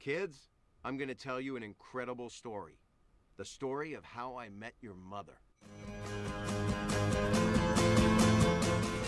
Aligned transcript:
Kids, 0.00 0.48
I'm 0.82 0.96
going 0.96 1.08
to 1.08 1.14
tell 1.14 1.38
you 1.38 1.56
an 1.56 1.62
incredible 1.62 2.30
story. 2.30 2.78
The 3.36 3.44
story 3.44 3.92
of 3.92 4.02
how 4.02 4.38
I 4.38 4.48
met 4.48 4.72
your 4.80 4.94
mother. 4.94 5.36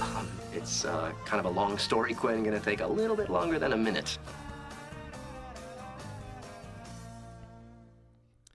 Um, 0.03 0.29
it's 0.53 0.85
uh, 0.85 1.13
kind 1.25 1.41
of 1.41 1.47
a 1.47 1.61
long 1.61 1.79
story, 1.79 2.13
Quinn. 2.13 2.45
Gonna 2.45 2.61
take 2.61 2.83
a 2.83 2.87
little 2.87 3.17
bit 3.17 3.31
longer 3.31 3.59
than 3.59 3.73
a 3.73 3.77
minute. 3.77 4.19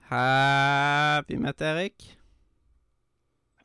Har 0.02 1.24
vi 1.28 1.38
møtt 1.38 1.62
Erik? 1.62 2.18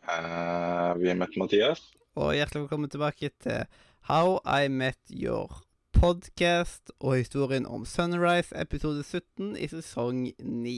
Eh, 0.08 0.94
vi 0.96 1.08
har 1.08 1.14
møtt 1.20 1.36
Mathias. 1.36 1.92
Og 2.16 2.32
hjertelig 2.34 2.64
velkommen 2.64 2.90
tilbake 2.90 3.30
til 3.44 3.68
How 4.08 4.40
I 4.46 4.68
Met 4.68 4.98
Your 5.10 5.60
Podcast 6.02 6.90
og 6.98 7.12
historien 7.20 7.62
om 7.62 7.84
Sunrise, 7.86 8.50
episode 8.58 9.04
17 9.06 9.52
i 9.54 9.66
sesong 9.70 10.22
9. 10.42 10.70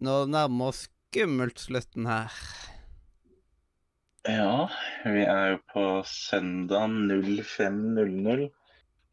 Nå 0.00 0.14
nærmer 0.32 0.70
oss 0.70 0.86
skummelt 0.86 1.60
slutten 1.60 2.06
her. 2.08 2.32
Ja, 4.24 4.70
vi 5.04 5.26
er 5.28 5.50
jo 5.50 5.58
på 5.74 5.82
søndag 6.08 6.86
05.00. 6.88 8.46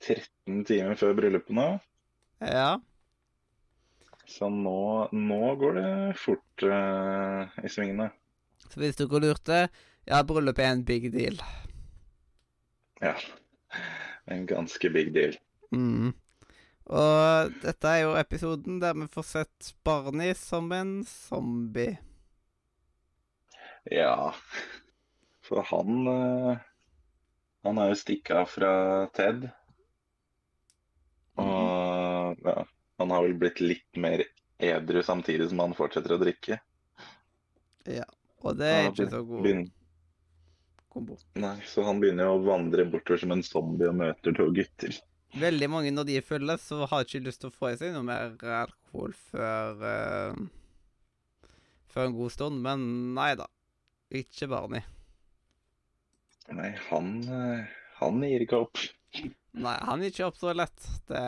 13 0.05 0.61
timer 0.69 0.95
før 1.01 1.17
bryllupet 1.17 1.57
nå. 1.57 1.65
Ja. 2.39 2.69
Så 4.31 4.47
nå, 4.47 5.09
nå 5.11 5.41
går 5.59 5.75
det 5.75 5.89
fort 6.21 6.63
uh, 6.63 7.51
i 7.59 7.73
svingene. 7.73 8.07
Så 8.69 8.79
hvis 8.79 9.01
dere 9.01 9.21
lurte, 9.25 9.59
ja, 10.07 10.23
bryllup 10.23 10.63
er 10.63 10.71
en 10.71 10.85
big 10.87 11.09
deal. 11.11 11.35
Ja. 13.03 13.17
En 14.27 14.45
ganske 14.45 14.89
big 14.91 15.13
deal. 15.15 15.37
Mm. 15.71 16.13
Og 16.87 17.55
dette 17.63 17.91
er 17.91 18.03
jo 18.05 18.15
episoden 18.19 18.79
der 18.79 18.95
vi 18.95 19.09
får 19.11 19.25
sett 19.27 19.71
Barney 19.83 20.33
som 20.39 20.71
en 20.75 21.01
zombie. 21.07 21.97
Ja. 23.91 24.33
For 25.47 25.63
han 25.67 26.07
eh, 26.11 26.65
Han 27.67 27.79
er 27.79 27.91
jo 27.91 27.99
stikket 27.99 28.35
av 28.39 28.51
fra 28.51 28.71
Ted. 29.15 29.47
Og 31.37 32.43
ja, 32.47 32.61
han 32.97 33.11
har 33.11 33.25
vel 33.25 33.35
blitt 33.39 33.59
litt 33.61 33.99
mer 33.99 34.23
edru 34.63 35.01
samtidig 35.03 35.49
som 35.51 35.59
han 35.61 35.75
fortsetter 35.77 36.15
å 36.15 36.21
drikke. 36.21 36.59
Ja. 37.87 38.07
Og 38.45 38.55
det 38.59 38.69
er 38.71 38.87
ikke 38.91 39.09
så 39.11 39.21
god 39.27 39.43
kombo. 40.97 41.17
Nei, 41.39 41.55
så 41.69 41.85
han 41.87 42.01
begynner 42.01 42.29
jo 42.29 42.39
å 42.39 42.43
vandre 42.47 42.85
bortover 42.89 43.21
som 43.23 43.33
en 43.35 43.45
zombie 43.45 43.89
og 43.89 43.97
møter 44.01 44.35
to 44.37 44.49
gutter. 44.55 44.97
Veldig 45.37 45.69
mange 45.69 45.91
når 45.93 46.07
de 46.07 46.19
er 46.19 46.25
fulle, 46.25 46.55
så 46.61 46.85
har 46.89 47.05
ikke 47.05 47.23
lyst 47.25 47.43
til 47.43 47.51
å 47.51 47.55
få 47.55 47.71
i 47.73 47.79
seg 47.79 47.93
noe 47.93 48.05
mer 48.07 48.33
alkohol 48.63 49.13
før 49.31 49.83
uh, 49.83 50.45
Før 51.91 52.09
en 52.09 52.15
god 52.17 52.33
stund, 52.33 52.61
men 52.63 52.83
nei 53.17 53.31
da. 53.39 53.47
Ikke 54.13 54.47
Barney. 54.51 54.83
Nei, 56.53 56.69
han, 56.89 57.07
eh, 57.27 57.79
han 57.99 58.21
gir 58.23 58.43
ikke 58.45 58.59
opp. 58.63 58.79
Nei, 59.57 59.73
han 59.87 60.03
gir 60.03 60.13
ikke 60.13 60.27
opp 60.29 60.37
så 60.39 60.53
lett. 60.55 60.77
Det 61.09 61.23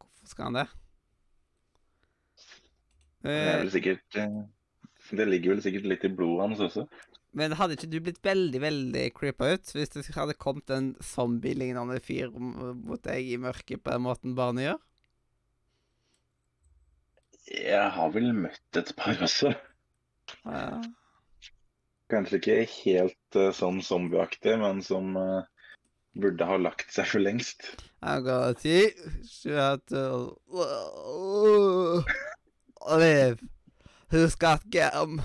Hvorfor 0.00 0.30
skal 0.30 0.48
han 0.48 0.58
det? 0.60 0.66
Det 3.20 3.34
er 3.34 3.50
Eh, 3.50 3.58
vel 3.60 3.72
sikkert 3.74 4.16
eh, 4.16 4.38
Det 5.10 5.26
ligger 5.28 5.52
vel 5.56 5.62
sikkert 5.64 5.88
litt 5.90 6.06
i 6.06 6.12
blodet 6.14 6.46
hans 6.46 6.62
også. 6.70 6.86
Men 7.36 7.54
hadde 7.58 7.76
ikke 7.76 7.90
du 7.92 7.98
blitt 8.02 8.22
veldig, 8.26 8.60
veldig 8.62 9.04
creepa 9.14 9.52
ut 9.54 9.72
hvis 9.74 9.92
det 9.94 10.04
hadde 10.16 10.40
kommet 10.40 10.72
en 10.74 10.88
zombie-lignende 11.04 12.00
fyr 12.02 12.32
mot 12.34 13.02
deg 13.04 13.34
i 13.34 13.36
mørket 13.38 13.84
på 13.84 13.94
den 13.94 14.06
måten 14.06 14.36
barnet 14.38 14.66
gjør? 14.66 14.80
Jeg 17.50 17.86
har 17.96 18.10
vel 18.14 18.32
møtt 18.34 18.78
et 18.78 18.90
par 18.98 19.22
også. 19.26 19.52
Ja. 20.46 20.80
Kanskje 22.10 22.38
ikke 22.40 22.58
helt 22.74 23.38
uh, 23.38 23.50
sånn 23.54 23.80
zombieaktig, 23.86 24.56
men 24.58 24.82
som 24.82 25.14
uh, 25.18 25.42
burde 26.18 26.46
ha 26.46 26.56
lagt 26.58 26.90
seg 26.94 27.06
for 27.10 27.20
lengst. 27.22 27.62
Jeg 28.02 28.22
går 28.26 28.54
to 29.86 30.34
live. 32.98 33.38
Who's 34.10 34.34
got 34.34 34.62
gum? 34.70 35.22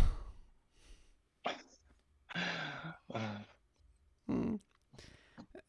Mm. 4.28 4.60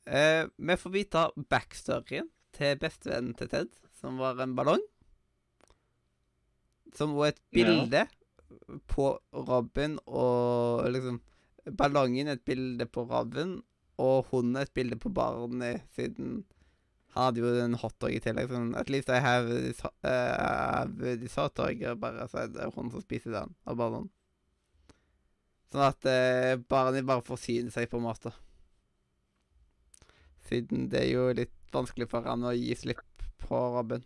Eh, 0.07 0.47
vi 0.57 0.77
får 0.81 0.93
vite 0.95 1.25
backstoryen 1.51 2.29
til 2.57 2.79
bestevennen 2.81 3.35
til 3.37 3.51
Ted, 3.53 3.73
som 4.01 4.17
var 4.23 4.41
en 4.41 4.55
ballong. 4.57 4.83
Som 6.97 7.17
var 7.19 7.35
et 7.35 7.41
Ja. 7.53 7.65
bilde 7.65 8.07
på 8.89 9.19
Robin 9.33 9.99
og 10.07 10.87
liksom 10.93 11.21
Ballongen 11.77 12.29
et 12.29 12.45
bilde 12.45 12.87
på 12.87 13.03
Robin, 13.11 13.63
og 13.99 14.27
hunden 14.31 14.57
et 14.57 14.71
bilde 14.73 14.97
på 14.97 15.09
barnet, 15.09 15.83
siden 15.97 16.45
han 17.17 17.25
hadde 17.25 17.41
jo 17.41 17.65
en 17.65 17.75
hotdog 17.75 18.13
i 18.13 18.21
tillegg. 18.21 18.51
Sånn, 18.53 18.75
At 18.77 18.91
least 18.93 19.09
I 19.09 19.19
have 19.25 19.49
this, 19.49 19.81
uh, 20.05 20.85
this 21.01 21.35
hotdog. 21.35 21.83
Og 21.91 22.01
bare 22.01 22.29
så 22.29 22.43
er 22.45 22.47
det 22.53 22.75
hun 22.75 22.91
som 22.93 23.01
spiser 23.01 23.33
den, 23.33 23.55
av. 23.67 23.77
Sånn 23.81 24.11
at 25.75 26.07
eh, 26.07 26.55
barnet 26.71 27.07
bare 27.07 27.25
forsyner 27.27 27.73
seg, 27.75 27.89
på 27.91 27.99
en 27.99 28.07
måte. 28.07 28.33
Siden 30.47 30.87
det 30.93 31.03
er 31.03 31.11
jo 31.11 31.31
litt 31.35 31.55
vanskelig 31.75 32.07
for 32.11 32.27
han 32.29 32.47
å 32.47 32.55
gi 32.55 32.77
slipp 32.79 33.03
på 33.43 33.63
Robin. 33.75 34.05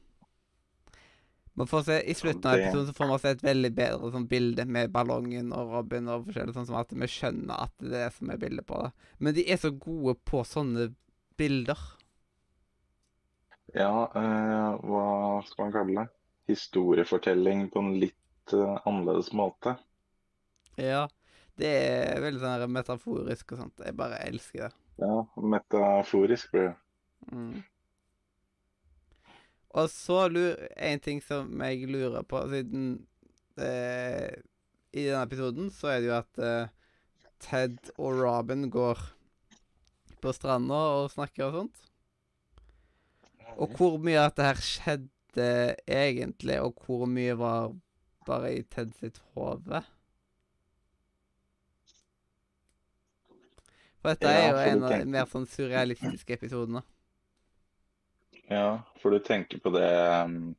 Man 1.58 1.68
får 1.68 1.82
se, 1.82 1.96
I 2.08 2.14
slutten 2.14 2.46
av 2.50 2.56
episoden 2.56 2.86
så 2.86 2.92
får 2.96 3.08
man 3.10 3.18
se 3.20 3.32
et 3.34 3.42
veldig 3.44 3.70
bedre 3.76 4.10
sånn 4.14 4.28
bilde 4.30 4.64
med 4.64 4.92
ballongen 4.94 5.50
og 5.52 5.74
Robin 5.74 6.08
og 6.08 6.28
forskjellig, 6.28 6.54
sånn 6.56 6.68
som 6.70 6.78
at 6.80 6.94
vi 6.94 7.08
skjønner 7.10 7.66
at 7.66 7.74
det 7.82 7.90
er 7.90 8.06
det 8.06 8.14
som 8.16 8.32
er 8.32 8.40
bildet 8.40 8.66
på 8.70 8.78
det. 8.84 8.90
Men 9.18 9.36
de 9.36 9.44
er 9.44 9.60
så 9.60 9.72
gode 9.74 10.14
på 10.30 10.40
sånne 10.46 10.88
bilder. 11.40 11.82
Ja, 13.76 13.92
eh, 14.16 14.70
hva 14.88 15.04
skal 15.46 15.66
man 15.66 15.74
kalle 15.74 15.98
det? 15.98 16.06
Historiefortelling 16.50 17.68
på 17.70 17.82
en 17.84 17.92
litt 18.02 18.54
eh, 18.56 18.76
annerledes 18.88 19.34
måte. 19.36 19.76
Ja. 20.80 21.04
Det 21.60 21.70
er 21.70 22.22
veldig 22.24 22.40
sånn 22.40 22.54
her 22.54 22.70
metaforisk 22.72 23.52
og 23.54 23.64
sånt. 23.64 23.82
Jeg 23.84 23.96
bare 23.98 24.22
elsker 24.24 24.66
det. 24.66 24.72
Ja, 25.00 25.16
metaforisk 25.36 26.54
blir 26.54 26.70
det. 26.70 26.76
Mm. 27.30 27.60
Og 29.70 29.90
så 29.92 30.24
lur, 30.32 30.56
en 30.76 31.02
ting 31.04 31.20
som 31.22 31.52
jeg 31.62 31.86
lurer 31.90 32.24
på, 32.26 32.40
siden 32.50 32.86
eh, 33.60 34.32
I 34.90 35.04
denne 35.06 35.22
episoden 35.22 35.68
så 35.74 35.92
er 35.92 36.00
det 36.00 36.10
jo 36.10 36.16
at 36.16 36.40
eh, 36.42 36.72
Ted 37.40 37.92
og 37.94 38.18
Robin 38.18 38.66
går 38.72 38.98
på 40.20 40.32
stranda 40.36 40.80
og 40.96 41.12
snakker 41.12 41.46
og 41.46 41.56
sånt. 41.60 41.86
Og 43.60 43.76
hvor 43.76 43.96
mye 44.02 44.18
av 44.20 44.30
dette 44.30 44.48
her 44.48 44.60
skjedde 44.64 45.48
egentlig, 45.86 46.58
og 46.60 46.82
hvor 46.84 47.06
mye 47.10 47.36
var 47.38 47.72
bare 48.26 48.52
i 48.58 48.62
Ted 48.68 48.92
sitt 48.98 49.20
hode? 49.34 49.82
For 54.00 54.14
dette 54.14 54.30
er 54.32 54.46
jo 54.48 54.60
en 54.64 54.84
av 54.86 54.94
de 54.96 55.04
mer 55.12 55.28
sånn 55.28 55.46
surrealistiske 55.50 56.36
episodene. 56.38 56.82
Ja, 58.50 58.80
for 59.02 59.12
du 59.14 59.20
tenker 59.22 59.60
på 59.62 59.70
det 59.74 59.86
um, 60.24 60.54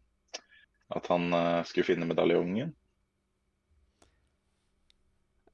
at 0.96 1.08
han 1.12 1.32
eh, 1.36 1.64
skulle 1.68 1.88
finne 1.88 2.08
medaljongen? 2.08 2.74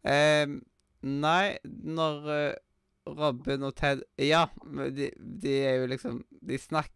Ehm, 0.08 0.59
nei, 1.02 1.58
når 1.64 2.30
eh, 2.34 2.59
Robin 3.08 3.66
og 3.68 3.75
Ted 3.80 4.04
Ja, 4.22 4.46
de, 4.94 5.09
de 5.18 5.54
er 5.66 5.81
jo 5.81 5.88
liksom 5.92 6.22
De 6.44 6.58
snakker 6.59 6.94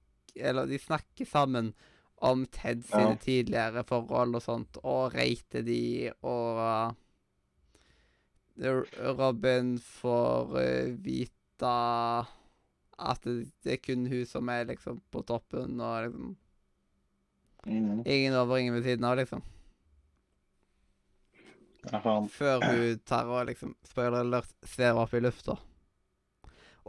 Eller 0.52 0.70
de 0.70 0.80
snakker 0.80 1.28
sammen 1.28 1.74
om 2.22 2.46
Ted 2.54 2.84
sine 2.86 3.16
Ja. 3.16 3.20
tidligere 3.20 3.82
forhold 3.90 4.38
og 4.38 4.44
sånt, 4.46 4.78
og 4.86 5.16
rater 5.18 5.64
de, 5.66 6.12
og 6.22 6.60
eh, 6.62 6.92
Robin 8.62 9.80
får 9.80 10.60
eh, 10.62 10.94
vite 11.02 11.72
at 13.02 13.24
det, 13.26 13.74
er 13.74 13.82
kun 13.82 14.06
hun 14.10 14.26
som 14.30 14.50
er 14.54 14.68
liksom 14.70 15.02
på 15.12 15.24
toppen, 15.26 15.80
og 15.82 16.06
liksom 16.06 16.36
mm. 17.66 18.04
Ingen 18.06 18.38
over, 18.38 18.58
ingen 18.58 18.78
ved 18.78 18.86
siden 18.86 19.08
av, 19.10 19.18
liksom. 19.18 19.42
Før 22.30 22.62
hun 22.62 23.00
tar 23.10 23.26
og 23.26 23.48
liksom 23.50 23.74
spoiler 23.90 24.22
alert 24.22 24.54
ser 24.70 24.98
opp 25.02 25.14
i 25.18 25.24
lufta. 25.24 25.58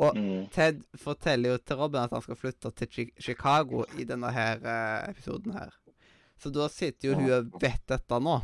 Og 0.03 0.17
mm. 0.17 0.49
Ted 0.53 0.83
forteller 1.01 1.55
jo 1.55 1.61
til 1.61 1.81
Robin 1.81 2.05
at 2.05 2.13
han 2.13 2.25
skal 2.25 2.37
flytte 2.41 2.73
til 2.77 3.13
Chicago 3.21 3.85
i 4.01 4.05
denne 4.09 4.33
her 4.33 4.61
eh, 4.61 5.11
episoden 5.11 5.57
her. 5.57 5.73
Så 6.41 6.51
da 6.53 6.69
sitter 6.73 7.09
jo 7.09 7.17
hun 7.21 7.33
og 7.33 7.57
vet 7.63 7.85
dette 7.89 8.21
nå. 8.21 8.41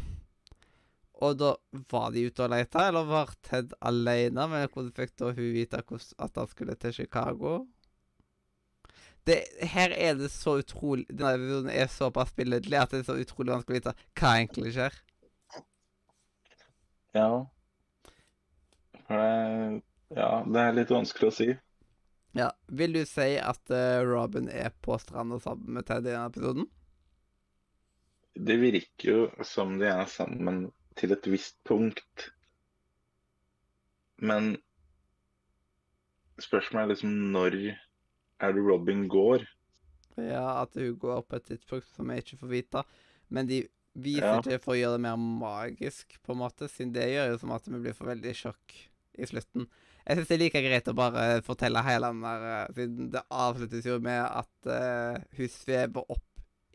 Og 1.24 1.38
da 1.40 1.54
var 1.90 2.12
de 2.14 2.28
ute 2.28 2.44
og 2.44 2.52
leita, 2.52 2.88
eller 2.88 3.08
var 3.08 3.32
Ted 3.42 3.72
alene? 3.80 4.44
Men 4.50 4.68
hvordan 4.68 4.94
fikk 4.94 5.16
da 5.18 5.32
hun 5.32 5.50
vite 5.56 5.82
at 5.82 6.38
han 6.38 6.50
skulle 6.52 6.76
til 6.78 6.94
Chicago? 7.00 7.58
det, 9.28 9.44
Her 9.62 9.92
er 9.92 10.16
det 10.18 10.30
så 10.32 10.58
utrolig 10.62 11.06
Denne 11.10 11.34
episoden 11.36 11.70
er 11.72 11.92
såpass 11.92 12.32
billedlig 12.36 12.80
at 12.80 12.94
det 12.94 13.02
er 13.02 13.08
så 13.10 13.18
utrolig 13.20 13.54
vanskelig 13.54 13.76
å 13.76 13.80
vite 13.80 13.94
hva 14.20 14.32
egentlig 14.38 14.74
skjer. 14.76 14.98
Ja. 17.16 17.30
Ja, 19.08 20.30
det 20.44 20.62
er 20.62 20.76
litt 20.76 20.92
vanskelig 20.92 21.30
å 21.30 21.34
si. 21.34 21.48
Ja, 22.36 22.50
Vil 22.68 22.94
du 22.94 23.02
si 23.08 23.30
at 23.40 23.72
eh, 23.72 24.00
Robin 24.04 24.50
er 24.52 24.72
på 24.84 24.98
stranda 25.00 25.40
sammen 25.42 25.78
med 25.78 25.88
Ted 25.88 26.04
i 26.04 26.12
denne 26.12 26.28
episoden? 26.28 26.68
Det 28.38 28.58
virker 28.60 29.08
jo 29.10 29.46
som 29.48 29.78
de 29.80 29.88
er 29.90 30.04
sammen 30.12 30.68
til 30.98 31.14
et 31.14 31.26
visst 31.30 31.56
punkt. 31.68 32.28
Men 34.18 34.56
spørsmålet 36.42 36.84
er 36.84 36.92
liksom 36.94 37.14
når 37.34 37.56
er 38.38 38.54
det 38.54 38.62
Robin 38.66 39.06
går? 39.10 39.44
Ja, 40.18 40.62
at 40.62 40.74
hun 40.74 40.96
går 40.98 41.22
på 41.26 41.38
et 41.38 41.46
tidspunkt 41.52 41.86
som 41.94 42.10
vi 42.10 42.18
ikke 42.22 42.38
får 42.40 42.50
vite. 42.52 42.82
Men 43.30 43.46
de 43.46 43.64
viser 43.98 44.26
Ja. 44.26 44.38
ikke 44.38 44.58
for 44.62 44.74
å 44.74 44.78
gjøre 44.78 44.96
det 44.98 45.04
mer 45.06 45.16
magisk, 45.18 46.18
på 46.22 46.32
en 46.34 46.38
måte, 46.42 46.68
siden 46.70 46.92
det 46.94 47.08
gjør 47.12 47.32
jo 47.32 47.38
som 47.38 47.52
at 47.54 47.66
vi 47.66 47.78
blir 47.82 47.94
for 47.94 48.06
veldig 48.10 48.34
sjokk 48.34 48.74
i 49.18 49.26
slutten. 49.26 49.66
Jeg 50.06 50.16
syns 50.16 50.28
det 50.28 50.34
er 50.36 50.42
like 50.44 50.62
greit 50.64 50.88
å 50.88 50.94
bare 50.96 51.42
fortelle 51.44 51.82
hele 51.84 52.08
den 52.08 52.22
der 52.22 52.44
eh, 52.48 52.74
Siden 52.74 53.10
det 53.12 53.22
avsluttes 53.30 53.84
jo 53.86 53.98
med 54.00 54.22
at 54.24 54.70
uh, 54.70 55.18
hun 55.36 55.48
svever 55.52 56.04
opp 56.08 56.24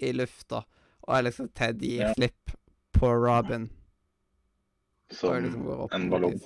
i 0.03 0.11
lufta, 0.13 0.63
og 1.07 1.15
er 1.17 1.23
liksom 1.23 1.49
Ted 1.55 1.81
gir 1.81 2.03
Ja. 2.07 2.13
slipp 2.13 2.53
på 2.93 3.09
Robin. 3.09 3.69
Som 5.13 5.35
liksom 5.43 5.89
en 5.91 6.09
ballong. 6.11 6.39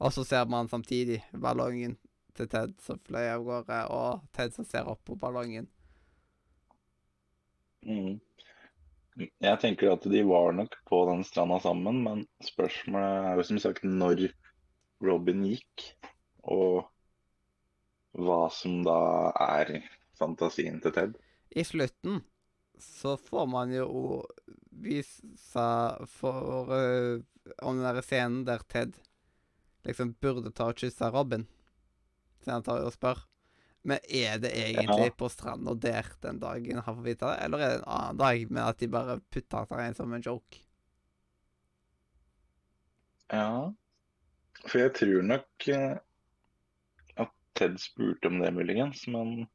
Og 0.00 0.12
så 0.12 0.24
ser 0.24 0.48
man 0.48 0.68
samtidig 0.68 1.20
ballongen 1.36 1.98
til 2.36 2.48
Ted 2.48 2.72
som 2.80 3.00
fløy 3.04 3.26
av 3.34 3.44
gårde, 3.44 3.80
og 3.92 4.24
Ted 4.36 4.54
som 4.54 4.64
ser 4.64 4.88
opp 4.88 5.02
på 5.04 5.18
ballongen. 5.20 5.68
Mm. 7.84 8.20
Jeg 9.20 9.60
tenker 9.60 9.92
at 9.92 10.06
de 10.08 10.22
var 10.24 10.54
nok 10.56 10.76
på 10.88 11.02
den 11.10 11.24
stranda 11.26 11.58
sammen, 11.60 12.00
men 12.06 12.24
spørsmålet 12.44 13.28
er 13.28 13.40
jo 13.40 13.46
som 13.50 13.60
sagt 13.60 13.84
når 13.84 14.30
Robin 15.04 15.44
gikk, 15.48 15.84
og 16.48 16.88
hva 18.16 18.46
som 18.52 18.80
da 18.86 19.00
er 19.60 19.80
fantasien 20.18 20.80
til 20.80 20.94
Ted. 20.96 21.16
I 21.50 21.64
slutten 21.66 22.22
så 22.80 23.16
får 23.20 23.48
man 23.50 23.72
jo 23.74 24.22
vise 24.80 25.66
for 26.08 26.72
øh, 26.72 27.20
om 27.62 27.76
den 27.80 27.86
der 27.86 28.02
scenen 28.02 28.44
der 28.44 28.62
Ted 28.68 28.96
liksom 29.86 30.14
burde 30.20 30.52
ta 30.52 30.68
og 30.70 30.76
kysse 30.80 31.10
Robin. 31.10 31.46
Siden 32.40 32.54
han 32.58 32.62
tar 32.66 32.84
og 32.84 32.92
spør. 32.94 33.24
Men 33.82 33.98
er 34.08 34.38
det 34.38 34.50
egentlig 34.52 35.06
Ja. 35.08 35.16
på 35.16 35.28
stranda 35.32 35.72
der 35.74 36.04
den 36.20 36.38
dagen 36.40 36.82
han 36.84 36.96
får 36.96 37.02
vite 37.04 37.26
det, 37.30 37.38
eller 37.44 37.58
er 37.58 37.68
det 37.70 37.78
en 37.78 37.88
annen 37.88 38.18
dag, 38.18 38.50
men 38.50 38.62
at 38.62 38.78
de 38.78 38.88
bare 38.88 39.20
putter 39.32 39.64
det 39.70 39.86
inn 39.88 39.94
som 39.96 40.12
en 40.12 40.22
joke? 40.22 40.60
Ja, 43.32 43.70
for 44.66 44.78
jeg 44.82 44.92
tror 44.98 45.22
nok 45.22 45.68
eh, 45.68 45.96
at 47.16 47.32
Ted 47.54 47.78
spurte 47.80 48.26
om 48.28 48.40
det 48.42 48.52
muligens, 48.52 49.06
men 49.08 49.48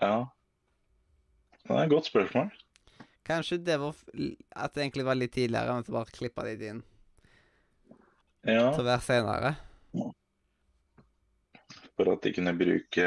ja. 0.00 0.24
Det 1.66 1.74
er 1.76 1.82
et 1.84 1.90
godt 1.90 2.06
spørsmål. 2.08 2.52
Kanskje 3.28 3.58
det 3.60 3.76
var 3.80 3.96
at 4.56 4.74
det 4.74 4.82
egentlig 4.86 5.04
var 5.04 5.18
litt 5.18 5.34
tidligere, 5.36 5.74
men 5.76 5.84
så 5.84 5.92
bare 5.98 6.14
klippa 6.16 6.44
de 6.46 6.54
det 6.56 6.70
inn 6.72 6.82
Ja, 8.48 8.70
til 8.72 8.80
å 8.84 8.88
være 8.88 9.04
senere. 9.04 9.56
for 11.98 12.12
at 12.14 12.22
de 12.22 12.30
kunne 12.32 12.54
bruke 12.54 13.06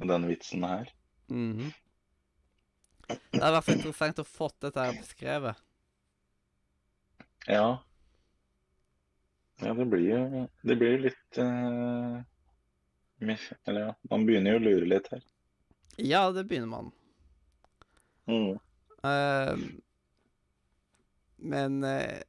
den 0.00 0.26
vitsen 0.30 0.64
her. 0.64 0.88
Mhm. 1.28 1.68
Det 3.08 3.40
hadde 3.40 3.56
vært 3.56 3.74
interessant 3.76 4.18
å 4.20 4.24
få 4.26 4.48
dette 4.60 4.80
her 4.80 4.96
beskrevet. 4.96 5.60
Ja. 7.48 7.78
Ja, 9.60 9.72
det 9.74 9.86
blir 9.90 10.04
jo 10.06 10.42
Det 10.62 10.76
blir 10.78 10.98
litt 11.02 11.38
uh, 11.42 12.20
Eller 13.66 13.80
ja, 13.80 13.94
man 14.10 14.26
begynner 14.28 14.54
jo 14.54 14.60
å 14.60 14.64
lure 14.66 14.86
litt 14.92 15.08
her. 15.10 15.22
Ja, 15.98 16.28
det 16.30 16.44
begynner 16.46 16.70
man. 16.70 16.92
Mm. 18.28 18.58
Ehm, 19.08 19.66
men 21.38 21.82
eh, 21.86 22.22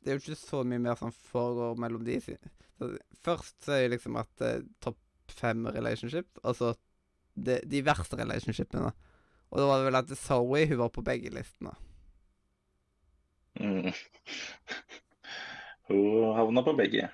det 0.00 0.12
er 0.12 0.18
jo 0.18 0.22
ikke 0.22 0.38
så 0.38 0.62
mye 0.68 0.82
mer 0.82 0.98
som 1.00 1.12
foregår 1.32 1.78
mellom 1.80 2.04
de. 2.06 2.18
Så 2.20 2.90
først 3.24 3.64
så 3.64 3.76
er 3.76 3.86
det 3.86 3.96
liksom 3.96 4.18
at 4.20 4.44
eh, 4.44 4.62
topp 4.84 5.00
fem 5.32 5.64
relationship, 5.72 6.28
altså 6.44 6.74
de, 7.34 7.58
de 7.64 7.80
verste 7.86 8.18
relationshipene. 8.20 8.92
Og 9.50 9.60
da 9.60 9.66
var 9.68 9.80
det 9.80 9.88
vel 9.88 10.00
at 10.00 10.14
Zoe 10.18 10.64
hun 10.68 10.80
var 10.80 10.92
på 10.92 11.04
begge 11.06 11.32
listene. 11.32 11.74
Mm. 13.60 13.92
Hun 15.88 16.34
havna 16.36 16.64
på 16.66 16.74
begge. 16.76 17.08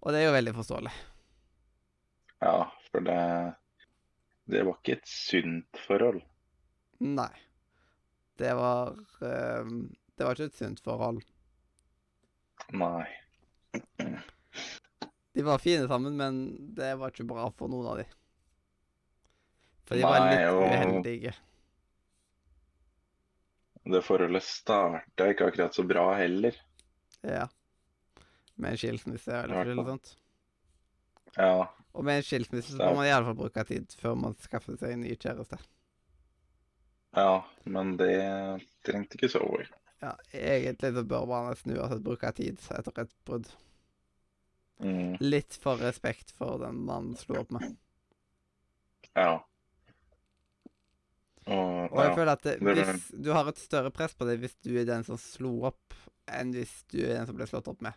Og 0.00 0.12
det 0.12 0.20
er 0.20 0.30
jo 0.30 0.36
veldig 0.36 0.54
forståelig. 0.56 0.92
Ja, 2.40 2.70
for 2.90 3.04
det 3.04 3.20
Det 4.50 4.64
var 4.66 4.78
ikke 4.80 4.96
et 4.96 5.06
sunt 5.06 5.78
forhold. 5.86 6.22
Nei. 6.98 7.30
Det 8.40 8.54
var 8.56 8.94
ehm, 9.26 9.82
Det 10.16 10.24
var 10.24 10.36
ikke 10.36 10.48
et 10.50 10.56
sunt 10.60 10.80
forhold. 10.84 11.20
Nei. 12.76 13.04
De 15.32 15.44
var 15.46 15.60
fine 15.62 15.86
sammen, 15.88 16.16
men 16.18 16.40
det 16.76 16.94
var 17.00 17.12
ikke 17.12 17.26
bra 17.28 17.46
for 17.56 17.70
noen 17.72 17.86
av 17.92 18.00
de. 18.00 18.06
For 19.88 19.96
de 19.98 20.04
var 20.04 20.26
litt 20.28 20.48
og- 20.50 20.64
uheldige. 20.66 21.32
Det 23.90 24.02
forholdet 24.04 24.44
starta 24.44 25.28
ikke 25.32 25.48
akkurat 25.50 25.74
så 25.74 25.82
bra 25.88 26.04
heller. 26.18 26.56
Ja. 27.24 27.46
Med 28.60 28.74
en 28.76 28.80
skilsmisse 28.80 29.32
eller 29.32 29.72
noe 29.74 29.86
sånt. 29.88 30.14
Ja. 31.36 31.68
Og 31.96 32.04
med 32.04 32.20
en 32.20 32.26
skilsmisse 32.26 32.76
så 32.76 32.90
må 32.90 33.00
man 33.00 33.08
iallfall 33.08 33.38
bruke 33.38 33.64
tid 33.66 33.92
før 33.98 34.18
man 34.20 34.36
skaffer 34.44 34.76
seg 34.78 34.92
en 34.94 35.02
ny 35.06 35.14
kjæreste. 35.16 35.58
Ja, 37.16 37.44
men 37.64 37.96
det 37.96 38.10
trengte 38.86 39.18
ikke 39.18 39.28
Zoe. 39.36 39.66
Ja, 40.02 40.10
egentlig 40.32 40.90
så 40.96 41.04
bør 41.12 41.26
man 41.30 41.48
nesten 41.50 41.76
uansett 41.76 42.04
bruke 42.06 42.32
tid 42.40 42.60
etter 42.78 43.02
et 43.04 43.16
brudd. 43.28 43.48
Mm. 44.82 45.18
Litt 45.20 45.54
for 45.62 45.76
respekt 45.78 46.32
for 46.40 46.58
den 46.64 46.82
man 46.90 47.14
slo 47.16 47.38
opp 47.44 47.50
med. 47.56 47.64
Ja. 49.14 49.46
Og, 51.46 51.92
Og 51.96 52.02
jeg 52.04 52.12
ja. 52.12 52.14
føler 52.14 52.32
at 52.32 52.42
det, 52.46 52.52
er- 52.60 52.94
hvis 52.94 53.04
du 53.24 53.32
har 53.34 53.48
et 53.50 53.58
større 53.58 53.90
press 53.94 54.14
på 54.14 54.26
deg 54.28 54.40
hvis 54.42 54.56
du 54.64 54.70
er 54.80 54.86
den 54.88 55.04
som 55.06 55.18
slo 55.18 55.52
opp, 55.70 55.94
enn 56.30 56.52
hvis 56.54 56.74
du 56.92 57.00
er 57.02 57.16
den 57.18 57.26
som 57.30 57.36
ble 57.38 57.48
slått 57.50 57.68
opp 57.72 57.82
med. 57.82 57.96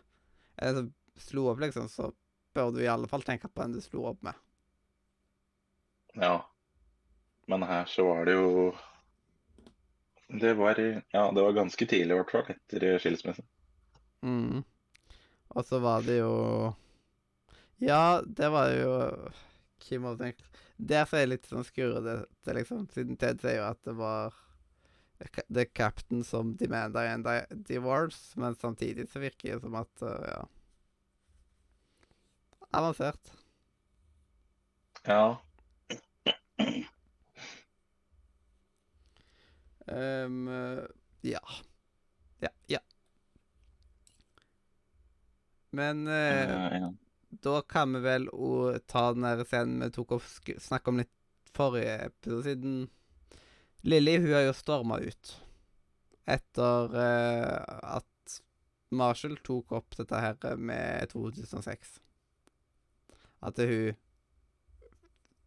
Eller 0.58 0.80
som 0.80 0.92
slo 1.28 1.46
opp, 1.52 1.60
liksom, 1.62 1.88
så 1.92 2.10
bør 2.54 2.72
du 2.74 2.82
i 2.82 2.90
alle 2.90 3.08
fall 3.10 3.22
tenke 3.26 3.48
på 3.50 3.62
den 3.62 3.76
du 3.78 3.80
slo 3.84 4.06
opp 4.10 4.22
med. 4.26 4.34
ja. 6.14 6.50
Men 7.46 7.62
her 7.62 7.84
så 7.84 8.04
var 8.08 8.24
det 8.24 8.32
jo 8.32 8.74
Det 10.40 10.54
var 10.58 10.78
Ja, 10.78 11.30
det 11.30 11.42
var 11.42 11.52
ganske 11.56 11.86
tidlig, 11.86 12.14
i 12.14 12.18
hvert 12.18 12.30
fall, 12.34 12.48
etter 12.54 12.98
skilsmissen. 13.02 13.46
Mm. 14.24 14.62
Og 15.54 15.66
så 15.68 15.78
var 15.84 16.02
det 16.06 16.18
jo 16.18 16.74
Ja, 17.82 18.22
det 18.26 18.48
var 18.50 18.72
jo 18.72 18.94
Kim 19.84 20.06
hadde 20.08 20.24
tenkt 20.24 20.60
Der 20.78 21.04
så 21.04 21.18
er 21.18 21.26
det 21.26 21.32
litt 21.34 21.50
sånn 21.50 21.66
skurrete, 21.66 22.24
liksom, 22.56 22.86
siden 22.90 23.18
Ted 23.20 23.42
sier 23.42 23.60
jo 23.60 23.68
at 23.68 23.82
det 23.86 23.94
var 23.98 24.34
The 25.46 25.64
Captain 25.70 26.24
som 26.26 26.56
demanda 26.58 27.04
en 27.06 27.22
di- 27.22 27.60
divorce, 27.68 28.34
men 28.40 28.56
samtidig 28.58 29.06
så 29.08 29.22
virker 29.22 29.54
det 29.54 29.62
som 29.62 29.76
at 29.78 30.02
uh, 30.02 30.26
Ja. 30.32 30.42
Avansert. 32.74 33.30
Ja. 35.06 35.38
Eh, 39.86 40.84
ja. 41.20 41.40
Ja, 42.40 42.50
ja. 42.66 42.80
Men 45.70 46.06
eh, 46.08 46.48
ja, 46.50 46.74
ja. 46.78 46.92
Da 47.28 47.62
kan 47.62 47.92
vi 47.96 48.00
vel 48.04 48.28
òg 48.30 48.78
ta 48.86 49.08
den 49.12 49.24
der 49.26 49.42
scenen 49.48 49.82
vi 49.82 49.90
tok 49.96 50.12
opp 50.18 50.26
sk- 50.28 50.78
om 50.88 51.00
litt 51.02 51.10
forrige 51.54 51.96
episode, 52.08 52.42
siden 52.46 52.76
Lilly 53.84 54.16
hun 54.22 54.32
har 54.32 54.46
jo 54.46 54.54
storma 54.56 55.00
ut 55.02 55.34
etter 56.30 56.94
eh, 56.96 57.58
at 57.98 58.38
Marshall 58.94 59.34
tok 59.44 59.74
opp 59.76 59.96
dette 59.98 60.20
her 60.22 60.56
med 60.56 61.10
2006. 61.10 61.98
At 63.44 63.58
hun 63.58 63.96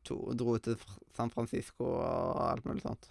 to, 0.06 0.20
dro 0.38 0.58
til 0.64 0.78
San 1.16 1.32
Francisco 1.34 1.88
og 1.98 2.44
alt 2.52 2.68
mulig 2.68 2.84
sånt. 2.84 3.10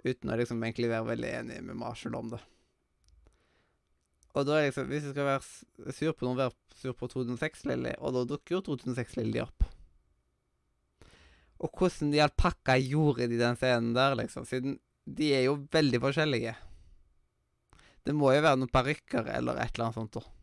Uten 0.00 0.32
å 0.32 0.38
liksom 0.40 0.62
egentlig 0.64 0.88
være 0.90 1.10
veldig 1.10 1.34
enig 1.42 1.58
med 1.66 1.78
Marshall 1.80 2.16
om 2.18 2.32
det. 2.32 2.40
Og 4.38 4.46
da 4.46 4.56
er 4.56 4.68
liksom, 4.68 4.86
hvis 4.90 5.08
du 5.08 5.10
skal 5.10 5.26
være 5.26 5.92
sur 5.96 6.14
på 6.14 6.26
noen, 6.26 6.38
vær 6.38 6.54
sur 6.78 6.94
på 6.96 7.08
2006-Lilly, 7.10 7.96
og 7.98 8.14
da 8.14 8.24
dukker 8.30 8.56
jo 8.56 8.62
2006-Lilly 8.70 9.42
opp. 9.42 9.66
Og 11.60 11.76
hvordan 11.76 12.12
de 12.14 12.22
alpakka 12.24 12.78
gjorde 12.80 13.28
de 13.28 13.40
den 13.40 13.58
scenen 13.60 13.92
der, 13.96 14.14
liksom. 14.16 14.46
Siden 14.48 14.78
de 15.04 15.32
er 15.34 15.44
jo 15.48 15.58
veldig 15.72 16.00
forskjellige. 16.00 16.54
Det 18.06 18.14
må 18.16 18.30
jo 18.32 18.44
være 18.44 18.60
noen 18.62 18.72
parykker 18.72 19.28
eller 19.34 19.58
et 19.60 19.74
eller 19.74 19.90
annet 19.90 19.98
sånt. 19.98 20.16
da. 20.16 20.39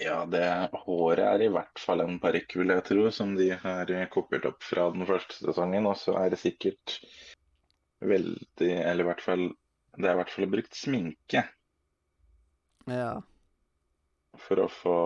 Ja, 0.00 0.24
det 0.26 0.42
håret 0.84 1.22
er 1.22 1.42
i 1.44 1.50
hvert 1.54 1.78
fall 1.78 2.02
en 2.02 2.16
parykk, 2.22 2.56
vil 2.58 2.72
jeg 2.74 2.82
tro, 2.88 3.04
som 3.14 3.36
de 3.38 3.52
har 3.62 3.90
kopiert 4.10 4.48
opp 4.48 4.64
fra 4.66 4.88
den 4.94 5.06
første 5.06 5.36
sesongen. 5.38 5.86
Og 5.86 5.94
så 6.00 6.16
er 6.18 6.32
det 6.34 6.40
sikkert 6.42 6.96
veldig 8.04 8.70
Eller 8.74 9.04
i 9.04 9.06
hvert 9.06 9.22
fall 9.24 9.44
Det 9.94 10.08
er 10.08 10.16
i 10.16 10.18
hvert 10.18 10.32
fall 10.34 10.50
brukt 10.50 10.74
sminke 10.76 11.44
Ja. 12.90 13.12
for 14.44 14.64
å 14.64 14.66
få 14.68 14.96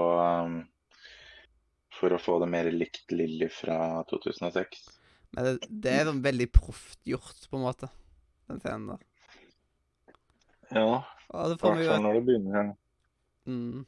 For 1.98 2.14
å 2.16 2.18
få 2.22 2.38
det 2.42 2.48
mer 2.50 2.70
likt 2.72 3.12
Lilly 3.12 3.50
fra 3.52 4.02
2006. 4.10 4.80
Men 5.36 5.44
det, 5.44 5.68
det 5.68 5.92
er 5.92 6.08
sånn 6.08 6.24
veldig 6.24 6.46
proft 6.54 6.98
gjort, 7.06 7.44
på 7.50 7.58
en 7.58 7.64
måte, 7.66 7.90
den 8.48 8.60
scenen 8.62 8.86
der. 8.94 9.02
Ja, 10.72 10.86
i 11.28 11.56
hvert 11.58 11.60
fall 11.60 12.02
når 12.04 12.18
det 12.18 12.24
begynner. 12.28 12.70
mm, 13.50 13.82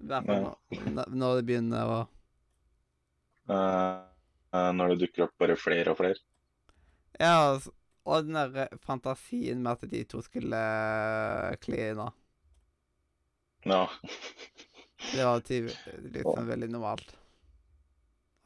I 0.00 0.06
hvert 0.10 0.26
fall 0.28 0.42
nå, 0.42 1.04
når- 1.08 1.36
det 1.40 1.46
begynner 1.48 1.90
å 1.96 1.98
eh, 3.48 4.02
eh, 4.52 4.72
når 4.72 4.88
det 4.94 4.98
dukker 5.04 5.26
opp 5.28 5.36
bare 5.38 5.56
flere 5.56 5.92
og 5.94 6.00
flere. 6.02 6.20
Ja, 7.18 7.32
altså, 7.54 7.72
og 8.04 8.26
den 8.28 8.36
der 8.38 8.56
eh, 8.66 8.78
fantasien 8.84 9.62
med 9.64 9.72
at 9.72 9.90
de 9.90 10.04
to 10.04 10.22
skulle 10.22 10.60
kline. 11.62 12.10
Ja, 13.66 13.88
Det 15.12 15.24
var 15.24 15.40
tyv, 15.40 15.72
liksom 16.12 16.46
veldig 16.48 16.68
normalt. 16.70 17.16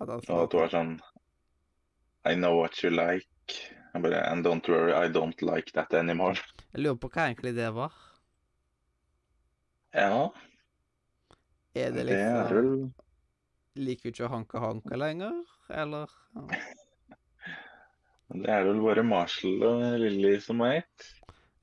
At 0.01 0.09
han 0.09 0.23
ja, 0.27 0.43
at 0.43 0.51
det 0.51 0.59
var 0.61 0.73
sånn 0.73 0.95
I 2.25 2.35
know 2.37 2.57
what 2.59 2.83
you 2.85 2.91
like. 2.91 3.27
Bare, 3.95 4.21
And 4.31 4.45
don't 4.45 4.69
worry, 4.69 4.93
I 4.95 5.09
don't 5.09 5.41
like 5.43 5.73
that 5.75 5.95
anymore. 5.95 6.37
Jeg 6.73 6.83
lurer 6.85 6.99
på 7.03 7.09
hva 7.11 7.27
egentlig 7.31 7.55
det 7.57 7.71
var. 7.75 7.93
Ja, 9.93 10.33
Er 11.75 11.93
det 11.95 12.05
liksom 12.09 12.93
Liker 13.81 14.11
du 14.11 14.15
ikke 14.17 14.27
å 14.27 14.33
hanke-hanke 14.33 14.97
lenger, 14.99 15.37
eller? 15.71 16.11
Ja. 16.35 16.47
Det 18.31 18.51
er 18.51 18.65
vel 18.67 18.81
bare 18.83 19.03
Marshall 19.07 19.63
og 19.67 19.85
Lilly 20.03 20.37
som 20.43 20.61
har 20.65 20.81
gitt. 20.81 21.07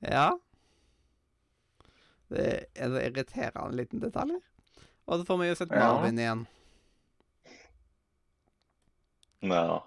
ja. 0.04 0.28
Det 2.28 2.42
er 2.76 2.84
en 2.84 2.96
irriterende 3.00 3.76
liten 3.78 4.00
detalj. 4.02 4.34
Og 5.08 5.20
så 5.20 5.24
får 5.24 5.38
vi 5.40 5.46
jo 5.48 5.54
sett 5.56 5.70
Ja. 5.72 5.78
Marvin 5.94 6.18
igjen. 6.20 6.42
Ja. 9.48 9.78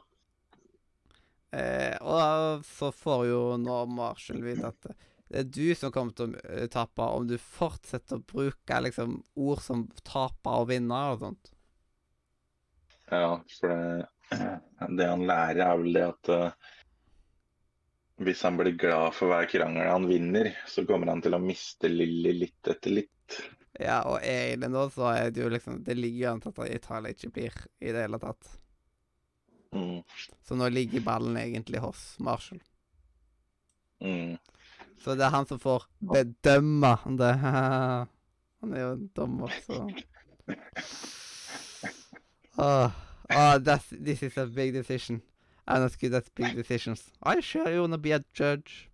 Eh, 1.52 1.98
og 2.02 2.64
så 2.66 2.90
får 2.96 3.26
jo 3.28 3.42
nå 3.62 3.78
Marshall 3.92 4.42
vite 4.42 4.72
at 4.72 4.88
det 5.32 5.40
er 5.40 5.52
du 5.56 5.76
som 5.80 5.94
kommer 5.96 6.16
til 6.16 6.34
å 6.34 6.42
eh, 6.52 6.68
tape 6.72 7.06
om 7.08 7.28
du 7.30 7.38
fortsetter 7.40 8.20
å 8.20 8.26
bruke 8.34 8.80
liksom 8.84 9.22
ord 9.40 9.62
som 9.64 9.86
taper 10.04 10.64
og 10.64 10.68
vinner 10.74 11.14
og 11.14 11.22
sånt. 11.22 11.52
Ja, 13.12 13.38
for 13.60 13.72
det, 13.72 14.10
det 15.00 15.08
han 15.08 15.24
lærer, 15.30 15.64
er 15.70 15.80
vel 15.80 15.96
det 15.96 16.04
at 16.10 16.32
uh, 16.36 16.76
hvis 18.22 18.44
han 18.44 18.60
blir 18.60 18.76
glad 18.80 19.16
for 19.16 19.32
hver 19.32 19.48
krangel 19.52 19.88
han 19.88 20.08
vinner, 20.10 20.52
så 20.68 20.84
kommer 20.88 21.14
han 21.14 21.24
til 21.24 21.36
å 21.36 21.42
miste 21.44 21.92
Lilly 21.92 22.36
litt 22.44 22.72
etter 22.74 22.98
litt. 23.00 23.40
Ja, 23.80 24.02
og 24.04 24.20
egentlig 24.20 24.72
nå 24.74 24.84
så 24.94 25.08
er 25.14 25.30
det 25.32 25.42
jo 25.42 25.48
liksom 25.50 25.78
Det 25.88 25.96
ligger 25.96 26.26
jo 26.26 26.32
an 26.34 26.42
til 26.44 26.52
at 26.52 26.74
Italia 26.76 27.16
ikke 27.16 27.32
blir 27.38 27.62
i 27.80 27.94
det 27.96 28.04
hele 28.04 28.20
tatt. 28.22 28.52
Mm. 29.72 30.04
Så 30.44 30.60
nå 30.60 30.68
ligger 30.70 31.08
ballen 31.08 31.40
egentlig 31.40 31.80
hos 31.80 32.04
Marshall. 32.20 32.60
Mm. 34.04 34.36
Så 35.02 35.16
det 35.18 35.26
er 35.26 35.34
han 35.34 35.48
som 35.50 35.60
får 35.60 35.88
bedømme 36.00 36.96
det. 37.18 37.36
Han 38.62 38.74
er 38.78 38.82
jo 38.82 38.90
en 38.94 39.08
dommer, 39.18 39.50
så 39.66 39.74
oh, 42.58 42.92
oh, 43.30 43.58
that's, 43.58 43.90
This 43.90 44.22
is 44.22 44.38
a 44.38 44.46
big 44.46 44.74
decision. 44.74 45.22
I'm 45.68 45.82
not 45.82 46.00
good 46.00 46.14
at 46.14 46.30
big 46.36 46.56
decisions. 46.56 47.10
I 47.24 47.42
sure 47.42 47.74
you 47.74 47.82
wanna 47.82 47.98
be 47.98 48.12
a 48.12 48.24
judge? 48.34 48.90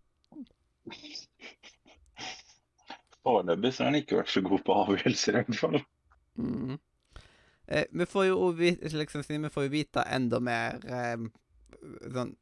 Foreløpig 3.24 3.74
så 3.74 3.84
har 3.84 3.92
han 3.92 4.00
ikke 4.00 4.22
vært 4.22 4.32
så 4.32 4.42
god 4.42 4.64
på 4.66 4.74
avgjørelser, 4.74 5.36
i 5.36 5.44
hvert 5.44 5.60
fall. 5.60 5.82
Mm. 6.36 6.78
Eh, 7.68 7.86
vi 7.92 8.06
får 8.06 8.26
jo 8.30 8.50
vite, 8.56 8.98
liksom, 8.98 9.24
vi 9.28 9.50
får 9.50 9.68
jo 9.68 9.74
vite 9.74 10.04
enda 10.16 10.40
mer 10.40 10.80
eh, 10.88 11.18
sånn 12.14 12.38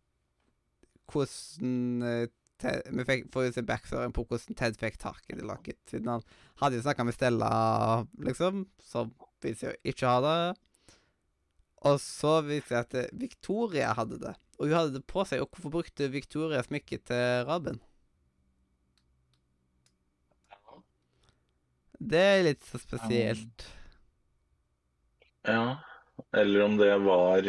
Hvordan 1.10 2.04
eh, 2.06 2.28
Ted, 2.62 2.86
Vi 2.88 3.06
fikk, 3.08 3.26
får 3.34 3.48
jo 3.48 3.54
se 3.56 3.64
backstoryen 3.68 4.14
på 4.16 4.24
hvordan 4.30 4.58
Ted 4.60 4.78
fikk 4.80 5.00
tak 5.02 5.24
i 5.30 5.38
det 5.38 5.48
lokket. 5.48 5.80
Siden 5.92 6.12
han 6.14 6.24
hadde 6.62 6.80
jo 6.80 6.86
snakka 6.86 7.06
med 7.08 7.18
Stella, 7.18 7.50
liksom, 8.24 8.66
som 8.80 9.12
viser 9.44 9.74
jo 9.74 9.92
ikke 9.92 10.08
å 10.08 10.14
ha 10.16 10.22
det. 10.26 10.38
Og 11.86 12.00
så 12.02 12.40
viser 12.46 12.72
det 12.72 12.82
at 12.82 12.96
eh, 13.02 13.18
Victoria 13.26 13.92
hadde 13.98 14.18
det. 14.24 14.34
Og 14.58 14.70
hun 14.70 14.78
hadde 14.78 14.96
det 14.96 15.04
på 15.10 15.26
seg. 15.28 15.44
Og 15.44 15.52
hvorfor 15.52 15.74
brukte 15.78 16.10
Victoria 16.14 16.64
smykket 16.66 17.06
til 17.12 17.46
Robin? 17.50 17.82
Det 22.00 22.22
er 22.22 22.44
litt 22.46 22.66
så 22.68 22.80
spesielt. 22.82 23.68
Ja, 25.46 25.78
eller 26.36 26.66
om 26.66 26.76
det 26.80 26.92
var 27.06 27.48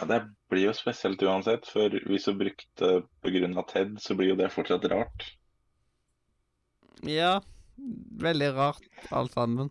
Ja, 0.00 0.06
det 0.08 0.20
blir 0.48 0.70
jo 0.70 0.72
spesielt 0.72 1.22
uansett, 1.22 1.66
for 1.68 1.92
hvis 2.08 2.26
hun 2.30 2.38
brukte 2.40 2.92
pga. 3.20 3.64
Ted, 3.68 3.98
så 4.00 4.16
blir 4.16 4.32
jo 4.32 4.38
det 4.38 4.48
fortsatt 4.54 4.86
rart. 4.88 5.26
Ja, 7.04 7.40
veldig 8.20 8.48
rart 8.56 8.86
alt 9.10 9.36
sammen. 9.36 9.70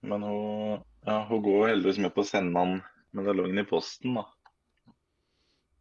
Men 0.00 0.22
hun, 0.22 0.82
ja, 1.06 1.20
hun 1.28 1.42
går 1.44 1.56
jo 1.58 1.68
heldigvis 1.70 2.00
med 2.02 2.14
på 2.16 2.24
å 2.24 2.26
sende 2.26 2.58
han 2.58 2.80
medaljongen 3.16 3.62
i 3.62 3.66
posten, 3.68 4.18
da. 4.18 4.26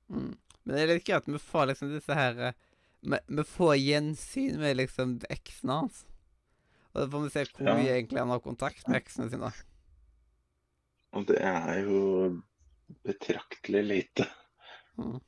Mm. 0.10 0.36
Men 0.64 0.76
det 0.76 0.82
er 0.84 0.92
litt 0.94 1.10
gøy 1.10 1.18
at 1.18 1.30
vi 1.30 1.42
får 1.42 1.70
liksom 1.72 1.92
disse 1.94 2.16
her 2.18 2.40
eh, 2.50 2.56
Vi, 3.00 3.18
vi 3.32 3.44
får 3.48 3.76
gjensyn 3.80 4.58
med 4.60 4.76
liksom 4.76 5.14
eksene 5.32 5.78
hans. 5.82 6.02
Og 6.92 7.04
da 7.04 7.06
får 7.14 7.22
vi 7.24 7.30
se 7.32 7.44
hvor 7.54 7.70
Ja. 7.70 7.76
mye 7.78 7.94
egentlig 7.96 8.20
han 8.20 8.34
har 8.34 8.42
kontakt 8.44 8.88
med 8.90 9.00
eksene 9.00 9.30
sine. 9.32 9.52
Og 11.18 11.26
det 11.30 11.40
er 11.42 11.80
jo 11.84 12.00
betraktelig 13.06 13.84
lite. 13.86 14.28
Mm. 15.00 15.20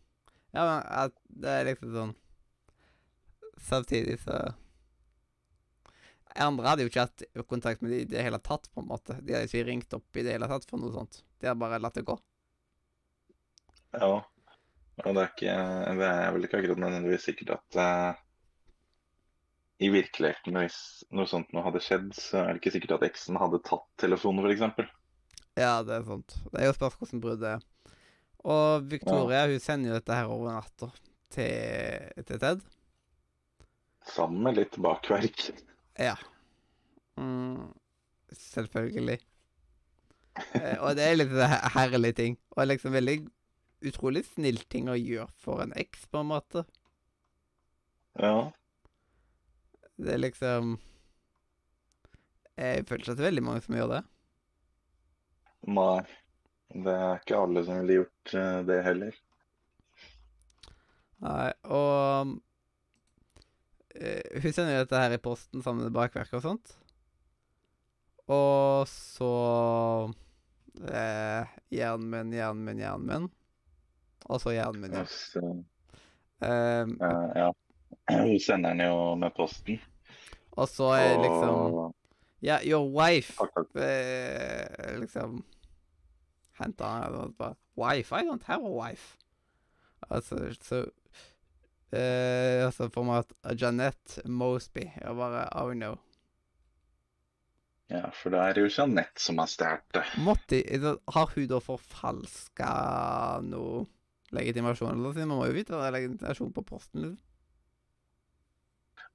Ja, 0.52 0.66
men 0.66 1.14
det 1.42 1.52
er 1.52 1.68
liksom 1.70 1.94
sånn 1.96 2.18
Samtidig 3.62 4.18
så 4.20 4.36
Andre 6.42 6.72
hadde 6.72 6.86
jo 6.86 6.90
ikke 6.92 7.06
hatt 7.06 7.24
kontakt 7.48 7.84
med 7.84 7.92
de 7.92 8.02
i 8.02 8.08
det 8.08 8.24
hele 8.24 8.40
tatt, 8.40 8.70
på 8.72 8.82
en 8.82 8.88
måte. 8.88 9.18
De 9.20 9.36
hadde 9.36 9.50
ikke 9.50 9.66
ringt 9.68 9.96
opp 9.98 10.16
i 10.18 10.24
det 10.24 10.38
hele 10.38 10.48
tatt 10.48 10.64
for 10.70 10.80
noe 10.80 10.94
sånt. 10.94 11.20
De 11.42 11.50
hadde 11.50 11.60
bare 11.60 11.80
latt 11.82 11.98
det 12.00 12.06
gå. 12.08 12.16
Ja. 14.00 14.14
Og 15.02 15.18
det 15.18 15.24
er 15.26 15.32
ikke 15.34 15.56
Det 16.00 16.08
er 16.08 16.32
vel 16.36 16.48
ikke 16.48 16.62
akkurat 16.62 16.80
nødvendigvis 16.80 17.28
sikkert 17.28 17.52
at 17.58 17.80
uh, 17.84 18.22
i 19.82 19.90
virkeligheten, 19.92 20.56
hvis 20.62 20.80
noe 21.12 21.28
sånt 21.28 21.52
nå 21.56 21.64
hadde 21.66 21.82
skjedd, 21.84 22.12
så 22.16 22.46
er 22.46 22.52
det 22.52 22.62
ikke 22.62 22.76
sikkert 22.78 23.00
at 23.00 23.06
eksen 23.10 23.40
hadde 23.42 23.60
tatt 23.66 23.88
telefonen, 24.00 24.46
f.eks. 24.46 24.92
Ja, 25.60 25.82
det 25.84 25.98
er 25.98 26.06
sant. 26.08 26.36
Det 26.52 26.62
er 26.62 26.70
jo 26.70 26.76
spørs 26.78 26.98
hvordan 27.00 27.24
bruddet 27.24 27.50
er. 27.58 27.66
Og 28.42 28.86
Victoria 28.90 29.44
hun 29.50 29.62
sender 29.62 29.92
jo 29.92 29.98
dette 30.00 30.18
her 30.18 30.32
over 30.32 30.56
natta 30.56 30.90
til, 31.34 32.24
til 32.26 32.40
Ted. 32.42 32.64
Sammen 34.08 34.42
med 34.48 34.58
litt 34.58 34.78
bakverk. 34.82 35.52
Ja. 36.00 36.16
Mm, 37.20 37.70
selvfølgelig. 38.32 39.20
Eh, 40.58 40.78
og 40.80 40.96
det 40.98 41.06
er 41.06 41.20
litt 41.20 41.36
herlige 41.76 42.18
ting. 42.18 42.40
Og 42.56 42.66
liksom 42.72 42.96
veldig 42.96 43.20
utrolig 43.92 44.24
snill 44.32 44.62
ting 44.72 44.90
å 44.90 44.98
gjøre 44.98 45.30
for 45.42 45.64
en 45.64 45.76
eks, 45.78 46.08
på 46.10 46.22
en 46.24 46.32
måte. 46.32 46.66
Ja. 48.20 48.52
Det 50.02 50.16
er 50.16 50.20
liksom 50.20 50.74
Jeg 52.60 52.84
føler 52.88 53.04
ikke 53.04 53.14
at 53.14 53.20
det 53.20 53.24
er 53.24 53.30
veldig 53.30 53.44
mange 53.46 53.64
som 53.66 53.78
gjør 53.78 53.94
det. 53.96 54.02
Nei. 55.68 56.02
Det 56.72 56.94
er 56.96 57.20
ikke 57.20 57.40
alle 57.42 57.64
som 57.68 57.82
ville 57.82 57.98
gjort 58.00 58.34
eh, 58.40 58.60
det 58.68 58.78
heller. 58.86 59.18
Nei, 61.22 61.50
og 61.68 62.32
eh, 64.00 64.40
Hun 64.42 64.56
sender 64.56 64.78
jo 64.78 64.86
dette 64.86 65.02
her 65.04 65.18
i 65.18 65.20
posten 65.22 65.62
sammen 65.66 65.86
med 65.86 65.98
bakverk 65.98 66.32
og 66.40 66.46
sånt. 66.46 66.78
Og 68.32 68.88
så 68.88 69.34
eh, 70.88 72.00
min, 72.00 72.32
jern 72.32 72.64
min. 72.64 73.28
Og 74.32 74.40
så 74.40 74.56
jernmenn, 74.56 74.96
ja. 74.96 75.06
Så, 75.10 75.44
Eh, 76.42 76.82
eh, 76.82 77.32
ja. 77.36 77.54
Hun 78.12 78.40
sender 78.40 78.70
den 78.70 78.80
jo 78.80 79.16
med 79.16 79.34
posten. 79.36 79.80
og 80.52 80.70
så 80.70 80.92
er 80.98 81.22
liksom 81.22 81.94
Ja, 82.42 82.58
your 82.66 82.88
wife 82.90 83.36
Takk, 83.38 83.52
takk. 83.54 83.76
eh, 83.78 84.96
liksom 85.00 85.44
henta 86.58 86.86
han 86.86 87.16
og 87.16 87.36
bare 87.38 87.56
Wife? 87.78 88.12
I 88.16 88.26
don't 88.28 88.44
have 88.50 88.66
a 88.66 88.70
wife. 88.70 89.18
Altså, 90.10 90.50
så 90.62 90.82
eh, 91.94 92.66
Altså 92.66 92.90
for 92.94 93.06
meg 93.08 93.24
at 93.24 93.62
Jeanette 93.62 94.26
Mosby 94.28 94.84
Jeg 94.90 95.16
bare 95.16 95.46
Oh 95.62 95.74
no. 95.74 95.96
Ja, 97.92 98.10
for 98.16 98.32
det 98.32 98.40
er 98.40 98.60
jo 98.62 98.70
Jeanette 98.72 99.20
som 99.20 99.40
har 99.42 99.50
stjålet 99.52 99.96
det. 99.98 100.04
Måtte, 100.24 100.62
har 101.12 101.34
hun 101.36 101.48
da 101.52 101.58
forfalska 101.60 102.70
noe 103.44 103.82
legitimasjon? 104.32 104.94
Eller 104.96 105.26
man 105.26 105.38
må 105.42 105.50
jo 105.50 105.58
vite 105.58 105.76
hva 105.76 105.82
det 105.84 105.90
er 105.90 105.98
legitimasjon 105.98 106.54
på 106.56 106.64
posten. 106.64 107.02
liksom. 107.04 107.20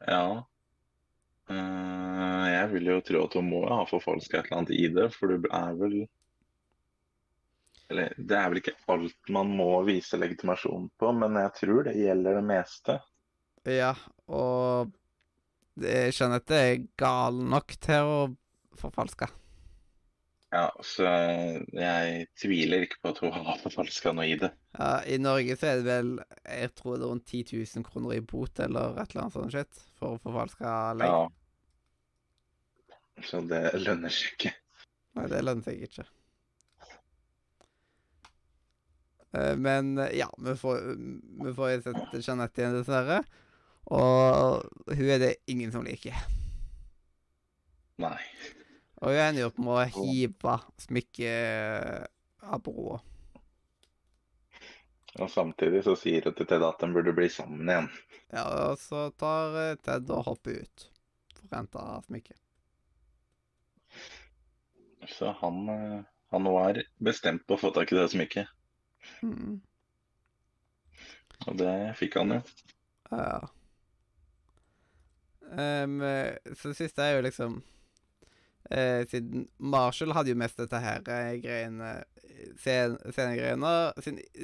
Ja. 0.06 0.44
Eh, 1.50 2.46
jeg 2.50 2.70
vil 2.72 2.88
jo 2.90 3.00
tro 3.06 3.24
at 3.26 3.34
hun 3.38 3.50
må 3.52 3.62
ha 3.70 3.82
forfalska 3.86 4.40
et 4.40 4.48
eller 4.48 4.60
annet 4.60 4.74
i 4.74 4.86
det, 4.90 5.10
for 5.14 5.30
du 5.30 5.46
er 5.46 5.76
vel 5.78 5.98
Eller 7.86 8.14
det 8.18 8.34
er 8.34 8.48
vel 8.50 8.58
ikke 8.58 8.74
alt 8.90 9.30
man 9.30 9.52
må 9.54 9.68
vise 9.86 10.18
legitimasjon 10.18 10.88
på, 10.98 11.12
men 11.14 11.38
jeg 11.38 11.52
tror 11.60 11.84
det 11.86 11.94
gjelder 11.94 12.40
det 12.40 12.46
meste. 12.48 12.96
Ja, 13.70 13.92
og 14.26 14.90
jeg 15.78 16.14
skjønner 16.16 16.42
at 16.42 16.50
det- 16.50 16.62
er 16.64 16.86
gal 16.98 17.38
nok 17.54 17.76
til 17.78 18.10
å 18.10 18.18
forfalske. 18.74 19.28
Ja, 20.54 20.68
så 20.86 21.02
jeg 21.74 22.28
tviler 22.38 22.84
ikke 22.86 23.00
på 23.02 23.10
at 23.10 23.18
hun 23.24 23.32
har 23.34 23.58
forfalska 23.60 24.12
noe 24.14 24.28
i 24.30 24.36
det. 24.38 24.52
Ja, 24.78 24.92
I 25.02 25.18
Norge 25.18 25.56
så 25.58 25.72
er 25.72 25.80
det 25.80 25.88
vel 25.88 26.12
jeg 26.46 26.70
tror 26.78 26.96
det 26.96 27.02
er 27.06 27.10
rundt 27.10 27.26
10 27.32 27.42
000 27.74 27.86
kroner 27.88 28.14
i 28.14 28.20
bot 28.22 28.62
eller 28.62 28.94
et 29.02 29.10
eller 29.10 29.24
annet 29.24 29.34
sånt 29.34 29.56
shit 29.56 29.82
for 29.98 30.14
å 30.14 30.20
forfalske 30.22 30.74
legg. 31.00 31.10
Ja. 31.10 31.24
Så 33.26 33.40
det 33.50 33.64
lønner 33.80 34.12
seg 34.12 34.36
ikke. 34.36 34.52
Nei, 35.16 35.26
det 35.32 35.42
lønner 35.42 35.64
seg 35.66 35.82
ikke. 35.88 36.06
Eh, 39.36 39.54
Men 39.56 39.98
eh, 39.98 40.14
ja, 40.20 40.28
vi 40.38 40.56
får, 40.56 40.82
vi 41.44 41.54
får 41.56 41.80
sett 41.88 42.20
Jeanette 42.20 42.62
igjen, 42.62 42.76
dessverre. 42.78 43.22
Og 43.96 44.66
hun 44.92 45.08
er 45.10 45.20
det 45.22 45.34
ingen 45.50 45.72
som 45.74 45.84
liker. 45.86 46.16
Nei. 48.02 48.18
Og 49.06 49.14
hun 49.14 49.22
ender 49.22 49.44
jo 49.44 49.50
opp 49.52 49.58
med 49.62 49.70
å 49.70 49.82
hive 50.02 50.54
smykket 50.82 52.08
av 52.42 52.62
broa. 52.66 52.96
Og 55.22 55.30
samtidig 55.30 55.84
så 55.86 55.94
sier 55.94 56.26
hun 56.26 56.34
til 56.34 56.48
Ted 56.50 56.64
at 56.66 56.82
de 56.82 56.88
burde 56.90 57.14
bli 57.14 57.28
sammen 57.30 57.70
igjen. 57.70 57.86
Ja, 58.34 58.42
og 58.66 58.80
så 58.82 59.06
tar 59.14 59.54
eh, 59.60 59.76
Ted 59.78 60.10
og 60.10 60.26
hopper 60.26 60.58
ut 60.64 60.88
for 61.36 61.46
å 61.46 61.60
hente 61.60 61.84
smykket. 62.08 62.40
Så 65.14 65.30
han, 65.38 65.62
eh, 65.70 66.02
han 66.34 66.50
var 66.50 66.82
bestemt 66.98 67.46
på 67.46 67.54
å 67.54 67.62
få 67.62 67.70
tak 67.78 67.94
i 67.94 68.00
det 68.00 68.08
smykket. 68.10 68.50
Mm. 69.22 69.60
Og 71.46 71.62
det 71.62 71.76
fikk 72.02 72.18
han 72.18 72.40
jo. 72.40 72.42
Ja. 73.14 73.38
Eh, 75.54 75.86
så 76.58 76.74
det 76.74 76.76
siste 76.82 77.06
er 77.06 77.20
jo 77.20 77.24
liksom 77.30 77.60
eh, 78.70 79.04
Siden 79.10 79.48
Marshall 79.58 80.12
hadde 80.16 80.32
jo 80.32 80.38
mest 80.40 80.56
dette 80.58 80.80
her 80.82 81.02
eh, 81.06 81.36
greiene 81.42 82.04
scen- 82.60 82.98
Scenegreiene 83.12 83.92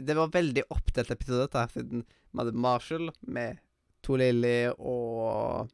Det 0.07 0.17
var 0.17 0.29
veldig 0.35 0.65
oppdelt 0.71 1.11
episode, 1.11 1.49
dette 1.49 1.67
siden 1.75 2.05
vi 2.33 2.39
hadde 2.41 2.55
Marshall 2.57 3.11
med 3.27 3.59
to 4.03 4.17
Lilly 4.17 4.73
og 4.79 5.69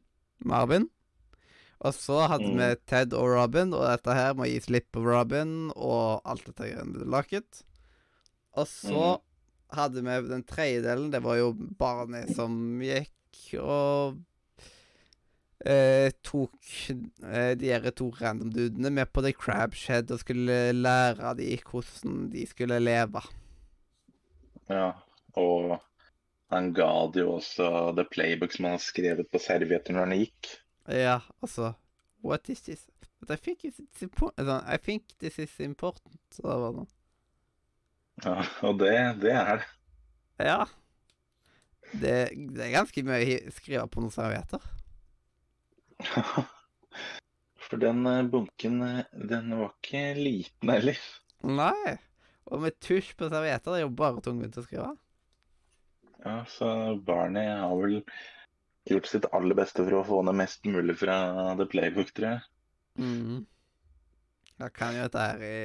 Marvin. 0.45 0.89
Og 1.81 1.93
så 1.95 2.27
hadde 2.27 2.49
Mm. 2.51 2.57
vi 2.59 2.75
Ted 2.91 3.13
og 3.15 3.29
Robin, 3.31 3.73
og 3.73 3.85
dette 3.87 4.13
her 4.13 4.33
må 4.35 4.43
gi 4.45 4.59
slipp 4.59 4.91
på 4.91 4.99
Robin 5.05 5.71
og 5.75 6.21
alt 6.25 6.43
dette 6.45 6.67
greiene 6.67 7.05
laket. 7.07 7.63
Og 8.57 8.67
så 8.67 9.17
Mm. 9.17 9.21
hadde 9.77 10.01
vi 10.03 10.27
den 10.27 10.43
tredje 10.43 10.81
delen, 10.83 11.11
det 11.11 11.21
var 11.23 11.37
jo 11.37 11.53
barnet 11.53 12.35
som 12.35 12.79
gikk 12.81 13.55
og 13.63 14.17
eh, 15.65 16.11
tok 16.23 16.71
eh, 16.89 17.53
de 17.59 17.71
her 17.71 17.89
to 17.91 18.09
random-dudene 18.19 18.91
med 18.93 19.11
på 19.11 19.23
The 19.25 19.33
Crab 19.35 19.75
Shed 19.75 20.11
og 20.11 20.21
skulle 20.23 20.71
lære 20.75 21.35
de 21.39 21.51
hvordan 21.63 22.29
de 22.33 22.45
skulle 22.47 22.79
leve. 22.79 23.23
Ja, 24.69 24.91
og 25.39 25.79
han 26.53 26.71
ga 26.73 26.91
det 27.13 27.23
jo 27.23 27.35
også 27.37 27.93
The 27.97 28.05
Playbook 28.11 28.53
som 28.55 28.69
han 28.69 28.77
har 28.77 28.83
skrevet 28.83 29.29
på 29.31 29.41
servietter 29.41 29.95
når 29.95 30.07
han 30.07 30.23
gikk. 30.23 30.55
Ja, 30.89 31.19
altså 31.41 31.73
What 32.23 32.49
is 32.49 32.61
this? 32.61 32.87
But 33.19 33.31
I 33.31 33.37
think 33.37 33.63
it's, 33.63 33.79
important. 34.01 34.47
Sånn, 34.47 34.65
I 34.67 34.77
think 34.77 35.13
this 35.19 35.39
is 35.39 35.53
important. 35.63 36.19
Så 36.35 36.43
det 36.43 36.57
var 36.63 36.75
sånn. 36.75 36.89
Ja, 38.25 38.35
og 38.67 38.79
det, 38.81 38.95
det 39.21 39.31
er 39.31 39.61
det. 39.61 39.69
Ja. 40.49 40.59
Det, 41.89 42.15
det 42.55 42.65
er 42.65 42.73
ganske 42.75 43.03
mye 43.07 43.39
å 43.47 43.53
skrive 43.55 43.87
på 43.91 44.03
noen 44.03 44.13
servietter. 44.13 44.63
For 47.69 47.81
den 47.81 48.05
eh, 48.09 48.23
bunken, 48.23 48.81
eh, 48.81 49.05
den 49.29 49.51
var 49.59 49.73
ikke 49.75 50.03
liten 50.17 50.71
heller. 50.73 51.01
Nei. 51.45 51.97
Og 52.49 52.63
med 52.63 52.79
tusj 52.81 53.13
på 53.17 53.29
servietter 53.29 53.75
det 53.75 53.81
er 53.81 53.85
jo 53.85 53.93
bare 53.99 54.23
tungvint 54.25 54.57
å 54.57 54.65
skrive. 54.65 54.95
Ja, 56.23 56.41
så 56.49 56.69
barnet 57.05 57.51
har 57.61 57.75
vel 57.79 58.01
gjort 58.89 59.07
sitt 59.07 59.27
aller 59.35 59.55
beste 59.55 59.85
for 59.85 59.99
å 59.99 60.05
få 60.07 60.21
ned 60.25 60.39
mest 60.39 60.65
mulig 60.67 60.97
fra 60.99 61.19
The 61.59 61.67
Playbook, 61.69 62.09
tror 62.15 62.31
jeg. 62.31 62.47
Mm. 62.99 63.45
Jeg 64.59 64.75
kan 64.75 64.97
jo 64.97 65.05
dette 65.05 65.27
her 65.27 65.45
i 65.45 65.59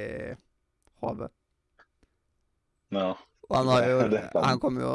hodet. 1.03 1.31
Ja, 2.95 3.09
Og 3.49 3.55
han 3.57 3.71
har 3.73 3.87
jo 3.89 3.97
Han 4.47 4.61
kommer 4.61 4.85
jo 4.85 4.93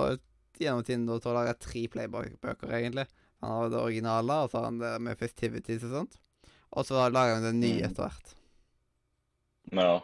gjennom 0.61 0.87
tiden 0.87 1.09
til 1.11 1.33
å 1.33 1.37
lage 1.37 1.59
tre 1.61 1.85
Playbook-bøker, 1.93 2.73
egentlig. 2.79 3.09
Han 3.41 3.51
har 3.57 3.71
det 3.73 3.79
originale, 3.81 4.33
og 4.45 4.51
så 4.53 4.59
har 4.61 4.65
han 4.71 4.79
det 4.83 4.95
med 5.01 5.19
Festivities 5.19 5.85
og 5.89 5.91
sånt. 5.95 6.19
Og 6.77 6.87
så 6.87 7.07
lager 7.11 7.35
han 7.39 7.47
det 7.49 7.55
nye 7.57 7.81
Mm. 7.83 7.91
etter 7.91 8.03
hvert. 8.09 8.35
ja. 9.73 10.01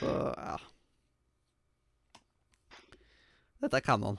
Så 0.00 0.06
ja. 0.38 0.58
Dette 3.60 3.80
kan 3.84 4.02
han. 4.02 4.18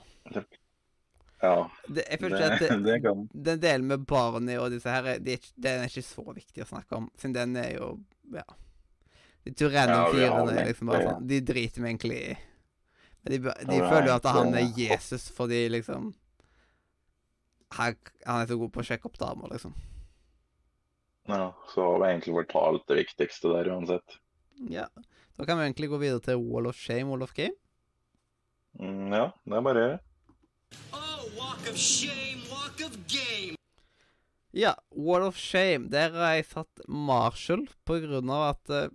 ja 1.42 1.70
Det, 1.88 2.04
jeg 2.10 2.20
føler 2.20 2.36
ikke 2.36 2.52
at 2.52 2.60
det, 2.60 3.00
det 3.32 3.44
den 3.48 3.60
delen 3.64 3.86
med 3.90 4.04
barnet 4.06 4.60
og 4.62 4.70
disse 4.70 4.90
her, 4.92 5.08
det 5.18 5.32
er 5.40 5.48
den 5.56 5.82
er 5.82 5.90
ikke 5.90 6.04
så 6.06 6.24
viktig 6.36 6.62
å 6.62 6.68
snakke 6.68 7.00
om, 7.00 7.08
siden 7.18 7.34
den 7.40 7.56
er 7.64 7.72
jo 7.78 7.88
Ja. 8.32 8.44
De 9.42 9.66
random 9.66 10.20
Ja, 10.20 10.36
er 10.54 10.68
liksom 10.68 10.86
bare 10.92 11.02
sånn 11.08 11.24
De 11.26 11.40
driter 11.42 11.82
meg 11.82 11.96
egentlig 11.96 12.18
i. 12.30 12.36
Men 13.24 13.32
de, 13.32 13.38
de 13.66 13.78
Ja, 13.80 13.88
føler 13.90 14.06
jo 14.12 14.14
at 14.20 14.28
han 14.36 14.54
er 14.54 14.68
Jesus 14.78 15.24
fordi 15.34 15.64
liksom 15.72 16.12
han, 17.78 17.96
han 18.26 18.42
er 18.42 18.50
så 18.50 18.58
god 18.60 18.72
på 18.74 18.82
å 18.82 18.86
sjekke 18.86 19.08
opp 19.08 19.18
damer, 19.20 19.52
liksom. 19.54 19.74
Ja, 21.30 21.52
så 21.70 21.84
har 21.86 21.98
vi 22.02 22.10
egentlig 22.10 22.34
fortalt 22.34 22.86
det 22.90 22.98
viktigste 23.04 23.52
der 23.54 23.70
uansett. 23.72 24.18
Ja. 24.70 24.88
Da 25.38 25.46
kan 25.48 25.58
vi 25.58 25.68
egentlig 25.68 25.90
gå 25.92 26.00
videre 26.02 26.22
til 26.24 26.42
Wall 26.42 26.68
of 26.70 26.78
Shame, 26.78 27.08
Wall 27.10 27.24
of 27.24 27.34
Game. 27.36 27.54
Mm, 28.80 29.12
ja, 29.12 29.28
det 29.44 29.58
er 29.58 29.66
bare. 29.66 29.86
Oh, 30.96 31.24
walk 31.36 31.68
of 31.68 31.76
shame, 31.76 32.40
walk 32.50 32.80
of 32.84 32.96
game. 33.08 33.56
Ja, 34.52 34.74
Wall 34.90 35.22
of 35.28 35.36
Shame. 35.40 35.88
Der 35.92 36.12
har 36.12 36.34
jeg 36.36 36.48
satt 36.50 36.82
Marshall 36.88 37.66
på 37.88 38.00
grunn 38.04 38.32
av 38.32 38.48
at 38.52 38.74
eh, 38.76 38.90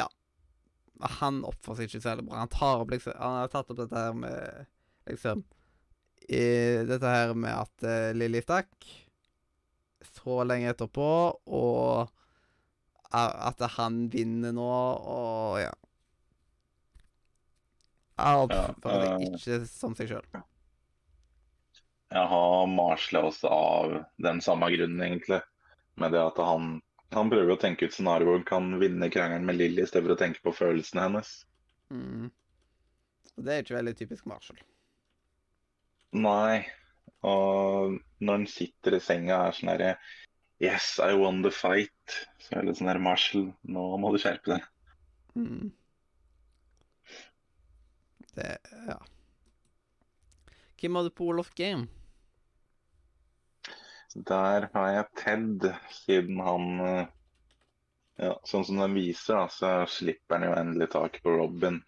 Ja. 0.00 0.06
Han 1.20 1.42
oppfører 1.44 1.82
seg 1.82 1.90
ikke 1.90 2.04
særlig 2.06 2.24
bra. 2.28 2.38
Han 2.40 2.52
tar 2.52 2.80
opp 2.80 2.94
liksom 2.94 3.12
Han 3.20 3.34
har 3.42 3.50
tatt 3.52 3.72
opp 3.72 3.82
dette 3.82 4.00
her 4.00 4.14
med 4.16 4.64
Liksom 5.10 5.42
i, 6.28 6.46
Dette 6.88 7.10
her 7.10 7.34
med 7.38 7.54
at 7.54 7.86
uh, 7.86 8.14
Lilly 8.16 8.42
stakk 8.44 8.88
så 10.16 10.42
lenge 10.48 10.72
etterpå, 10.72 11.08
og 11.54 12.08
at 13.16 13.62
han 13.76 14.06
vinner 14.10 14.54
nå, 14.56 14.70
og 15.14 15.60
ja. 15.62 15.72
Jeg 18.16 18.46
oppfører 18.46 19.04
seg 19.04 19.22
eh, 19.22 19.36
ikke 19.36 19.58
som 19.70 19.94
seg 19.96 20.10
sjøl. 20.10 20.26
Jeg 22.16 22.30
har 22.32 22.70
marsla 22.72 23.22
også 23.28 23.50
av 23.52 23.96
den 24.24 24.40
samme 24.44 24.70
grunnen, 24.72 25.02
egentlig. 25.04 25.42
Med 26.00 26.14
det 26.16 26.22
at 26.22 26.38
han, 26.40 26.78
han 27.14 27.32
prøver 27.32 27.54
å 27.54 27.60
tenke 27.60 27.88
ut 27.88 27.96
scenario 27.96 28.30
hvor 28.30 28.40
han 28.40 28.48
kan 28.48 28.80
vinne 28.80 29.10
krangelen 29.12 29.46
med 29.48 29.60
Lilly 29.60 29.84
i 29.84 29.88
stedet 29.88 30.08
for 30.08 30.16
å 30.16 30.20
tenke 30.20 30.42
på 30.44 30.54
følelsene 30.56 31.06
hennes. 31.06 31.34
Mm. 31.92 32.30
Det 33.36 33.52
er 33.52 33.62
ikke 33.62 33.76
veldig 33.78 33.94
typisk 34.00 34.28
Marshall. 34.32 34.58
Nei. 36.12 36.66
Og 37.26 37.96
når 38.20 38.38
han 38.38 38.46
sitter 38.50 38.96
i 38.96 39.02
senga 39.02 39.40
og 39.40 39.48
er 39.48 39.58
sånn 39.58 39.72
herre 39.72 39.96
Yes, 40.62 40.94
I 41.04 41.12
won 41.12 41.42
the 41.44 41.50
fight. 41.52 42.14
Så 42.40 42.54
er 42.54 42.62
det 42.62 42.70
litt 42.70 42.78
sånn 42.78 42.88
herre 42.88 43.02
Marshall, 43.04 43.50
nå 43.68 43.82
må 44.00 44.12
du 44.14 44.20
skjerpe 44.22 44.54
deg. 44.54 44.70
Mm. 45.36 45.72
Det 48.36 48.56
Ja. 48.86 48.96
Hvem 50.80 50.96
har 50.96 51.06
du 51.06 51.10
på 51.10 51.26
Wall 51.26 51.40
of 51.40 51.54
Game? 51.56 51.88
Der 54.14 54.68
har 54.72 54.88
jeg 54.92 55.06
Ted, 55.16 55.68
siden 55.92 56.40
han 56.40 56.80
eh, 56.80 57.06
Ja, 58.16 58.32
sånn 58.48 58.64
som 58.64 58.78
den 58.80 58.94
viser, 58.96 59.42
da, 59.42 59.48
så 59.52 59.70
slipper 59.92 60.38
han 60.38 60.46
jo 60.46 60.54
endelig 60.56 60.88
tak 60.94 61.18
på 61.20 61.34
Robin. 61.36 61.82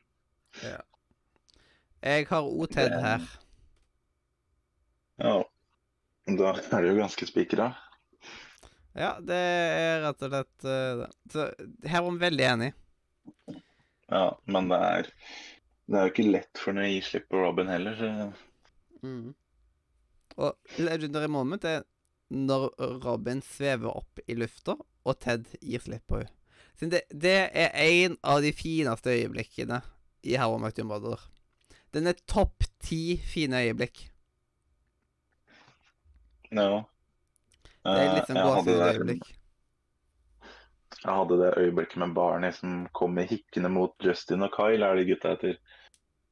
Jeg 2.02 2.26
har 2.28 2.44
O-Ted 2.44 2.92
her. 3.00 3.24
Ja, 5.18 5.37
da 6.28 6.54
er 6.54 6.83
det 6.83 6.90
jo 6.90 6.98
ganske 6.98 7.28
spikra. 7.28 7.72
Ja, 8.98 9.12
det 9.22 9.37
er 9.38 10.00
rett 10.02 10.24
og 10.26 10.33
slett 10.33 10.66
eh, 10.66 11.02
det. 11.02 11.09
Så 11.33 11.46
her 11.87 12.02
var 12.04 12.11
vi 12.11 12.22
veldig 12.24 12.46
enig. 12.48 12.70
Ja, 14.09 14.24
men 14.48 14.70
det 14.72 14.78
er, 14.88 15.11
det 15.87 15.98
er 15.98 16.07
jo 16.07 16.12
ikke 16.14 16.31
lett 16.31 16.62
for 16.62 16.76
noe 16.76 16.88
å 16.88 16.92
gi 16.92 17.02
slipp 17.07 17.28
på 17.31 17.42
Robin 17.44 17.70
heller, 17.72 17.98
så 17.98 18.12
Mm. 18.98 19.31
Og 20.42 20.78
legendary 20.83 21.28
moment 21.31 21.62
er 21.62 21.85
når 22.35 22.72
Robin 23.04 23.38
svever 23.46 23.94
opp 23.94 24.18
i 24.26 24.35
lufta, 24.35 24.74
og 25.07 25.20
Ted 25.22 25.46
gir 25.62 25.85
slipp 25.85 26.02
på 26.11 26.18
henne. 26.18 26.35
Det, 26.78 27.04
det 27.11 27.37
er 27.59 27.72
en 27.78 28.16
av 28.26 28.42
de 28.42 28.50
fineste 28.54 29.14
øyeblikkene 29.14 29.81
i 30.26 30.35
How 30.38 30.57
I 30.57 30.61
Met 30.62 30.78
Your 30.78 30.88
Mother. 30.90 31.22
Den 31.94 32.11
er 32.11 32.18
topp 32.26 32.66
ti 32.83 33.16
fine 33.22 33.62
øyeblikk. 33.64 34.04
Ja. 36.51 36.85
Det 37.85 37.95
er 37.95 38.05
Eh, 38.05 38.15
litt 38.17 38.29
sånn 38.29 38.41
gåsehudøyeblikk. 38.43 39.29
Jeg 40.99 41.15
hadde 41.15 41.39
det 41.39 41.55
øyeblikket 41.61 42.01
med 42.03 42.15
Barney 42.17 42.53
som 42.53 42.87
kommer 42.97 43.29
hikkende 43.29 43.71
mot 43.71 43.95
Justin 44.03 44.43
og 44.43 44.53
Kyle, 44.57 44.85
er 44.85 44.99
de 44.99 45.07
gutta 45.09 45.35
heter. 45.37 45.59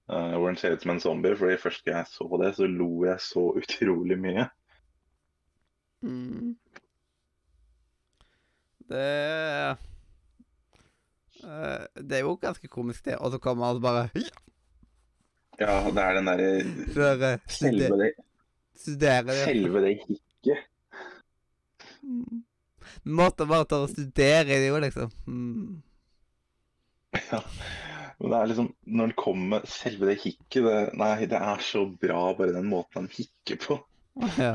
Uh, 0.06 0.36
hvor 0.38 0.46
han 0.46 0.58
ser 0.58 0.74
ut 0.74 0.82
som 0.82 0.92
en 0.94 1.00
zombie. 1.02 1.36
fordi 1.36 1.56
Først 1.58 1.86
jeg 1.86 2.06
så 2.10 2.26
det, 2.42 2.52
så 2.54 2.66
lo 2.66 3.04
jeg 3.06 3.20
så 3.22 3.44
utrolig 3.60 4.18
mye. 4.18 4.48
Mm. 6.02 6.56
Det 8.86 9.06
uh, 11.42 11.86
Det 11.96 12.18
er 12.18 12.22
jo 12.22 12.36
ganske 12.42 12.68
komisk, 12.68 13.04
det. 13.04 13.18
Og 13.18 13.32
så 13.32 13.38
kommer 13.38 13.66
han 13.66 13.82
bare 13.82 14.08
Ja, 15.58 15.90
det 15.90 16.02
er 16.02 16.14
den 16.14 16.26
derre 16.26 16.50
Bare 16.94 17.38
Selve 17.48 17.88
det, 17.96 18.12
studerer 18.80 19.26
det. 19.28 19.38
selve 19.44 19.82
det 19.84 19.94
hikket. 20.04 20.66
Mm. 22.06 22.42
Måtte 23.18 23.46
bare 23.50 23.66
ta 23.68 23.80
og 23.82 23.90
studere 23.90 24.46
det 24.60 24.68
jo, 24.68 24.78
liksom. 24.82 25.10
Mm. 25.26 25.82
Ja. 27.30 27.40
Men 28.18 28.32
det 28.32 28.38
er 28.38 28.48
liksom 28.50 28.66
Når 28.98 29.10
det 29.10 29.16
kommer 29.20 29.64
selve 29.68 30.08
det 30.10 30.18
hikket 30.22 30.64
det, 30.66 30.76
Nei, 31.00 31.26
det 31.28 31.38
er 31.38 31.62
så 31.64 31.82
bra, 31.88 32.20
bare 32.36 32.54
den 32.56 32.68
måten 32.70 33.08
de 33.08 33.18
hikker 33.22 33.58
på. 33.62 33.76
Ja. 34.40 34.54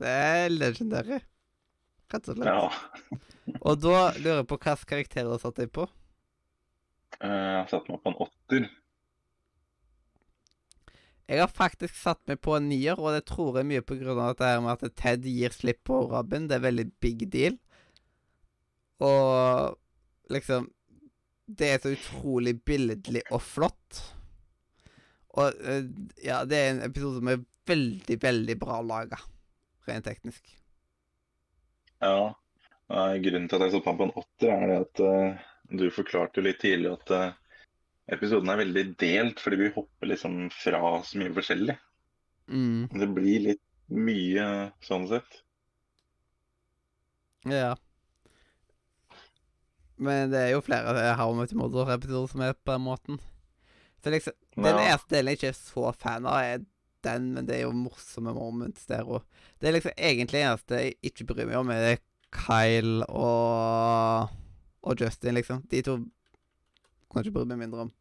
Det 0.00 0.10
er 0.10 0.48
legendary. 0.52 1.18
Rett 2.12 2.30
og 2.32 2.38
slett. 2.38 2.48
Ja. 2.48 3.18
Og 3.60 3.76
da 3.82 3.98
lurer 4.16 4.40
jeg 4.40 4.48
på 4.50 4.56
hvilke 4.58 4.88
karakterer 4.94 5.28
du 5.34 5.42
satte 5.42 5.64
deg 5.64 5.72
på. 5.76 5.84
Eh, 7.20 7.28
Jeg 7.60 7.68
satte 7.70 7.92
meg 7.92 8.00
på 8.02 8.10
en 8.12 8.20
åtter. 8.24 8.66
Jeg 11.30 11.40
har 11.40 11.48
faktisk 11.48 11.96
satt 11.96 12.20
meg 12.28 12.40
på 12.44 12.52
en 12.58 12.66
nier, 12.68 12.98
og 13.00 13.14
det 13.14 13.24
tror 13.30 13.56
jeg 13.58 13.68
mye 13.70 13.84
på 13.84 13.96
grunn 13.96 14.18
av 14.18 14.34
dette 14.34 14.50
her 14.50 14.60
med 14.64 14.74
at 14.74 14.96
Ted 15.00 15.24
gir 15.28 15.54
slipp 15.54 15.80
på 15.88 16.02
Robin. 16.10 16.48
Det 16.50 16.58
er 16.58 16.66
veldig 16.66 16.86
big 17.00 17.24
deal. 17.32 17.56
Og 19.04 19.78
liksom 20.32 20.70
Det 21.44 21.66
er 21.68 21.80
så 21.82 21.90
utrolig 21.92 22.54
billedlig 22.64 23.20
og 23.30 23.42
flott. 23.44 23.98
Og 25.36 25.58
eh, 25.60 25.90
ja, 26.24 26.38
det 26.48 26.56
er 26.56 26.70
en 26.70 26.84
episode 26.86 27.18
som 27.18 27.28
er 27.28 27.42
veldig, 27.68 28.16
veldig 28.22 28.56
bra 28.60 28.78
laga. 28.80 29.18
Rent 29.84 30.06
teknisk. 30.08 30.54
Ja. 32.00 32.32
Grunnen 32.88 33.48
til 33.48 33.58
at 33.58 33.66
jeg 33.66 33.74
satte 33.74 33.92
meg 33.92 34.00
på 34.00 34.06
en 34.06 34.16
åtter, 34.22 34.54
er 34.54 34.70
det 34.70 34.78
at 34.84 35.02
uh, 35.04 35.44
du 35.72 35.84
forklarte 35.92 36.44
litt 36.44 36.60
tidlig 36.62 36.92
at 36.92 37.12
eh, 37.16 37.36
episoden 38.12 38.50
er 38.52 38.60
veldig 38.60 38.84
delt, 39.00 39.40
fordi 39.40 39.56
vi 39.62 39.70
hopper 39.74 40.10
liksom 40.10 40.50
fra 40.52 40.80
så 41.06 41.18
mye 41.20 41.32
forskjellig. 41.36 41.76
Mm. 42.52 42.88
Det 42.92 43.08
blir 43.16 43.44
litt 43.48 43.62
mye 43.94 44.48
sånn 44.84 45.06
sett. 45.08 45.40
Ja. 47.48 47.74
Men 49.96 50.30
det 50.32 50.40
er 50.40 50.52
jo 50.54 50.62
flere 50.64 51.14
How 51.18 51.32
Your 51.36 51.48
Mother-episoder 51.60 52.30
som 52.32 52.42
er 52.44 52.56
på 52.56 52.74
den 52.74 52.84
måten. 52.84 53.20
Så 54.02 54.10
liksom 54.12 54.32
Den 54.56 54.64
Ja. 54.78 54.92
eneste 54.92 55.08
delen 55.16 55.28
jeg 55.32 55.38
ikke 55.38 55.48
er 55.48 55.58
så 55.58 55.92
fan 55.96 56.26
av, 56.26 56.38
er 56.44 56.58
den, 57.02 57.32
men 57.34 57.46
det 57.46 57.56
er 57.56 57.62
jo 57.62 57.72
morsomme 57.72 58.32
moments 58.34 58.86
der 58.86 59.02
òg. 59.02 59.22
Det 59.60 59.68
er 59.68 59.72
liksom 59.72 59.92
egentlig 59.96 60.38
det 60.40 60.44
eneste 60.46 60.74
jeg 60.80 60.94
ikke 61.02 61.26
bryr 61.26 61.46
meg 61.46 61.56
om, 61.56 61.70
er 61.70 61.98
Kyle 62.30 63.04
og 63.08 64.30
og 64.84 65.00
Justin, 65.00 65.34
liksom. 65.34 65.62
De 65.70 65.80
to 65.82 66.04
kan 67.10 67.24
ikke 67.24 67.38
bry 67.38 67.46
meg 67.50 67.60
mindre 67.64 67.86
om. 67.86 67.92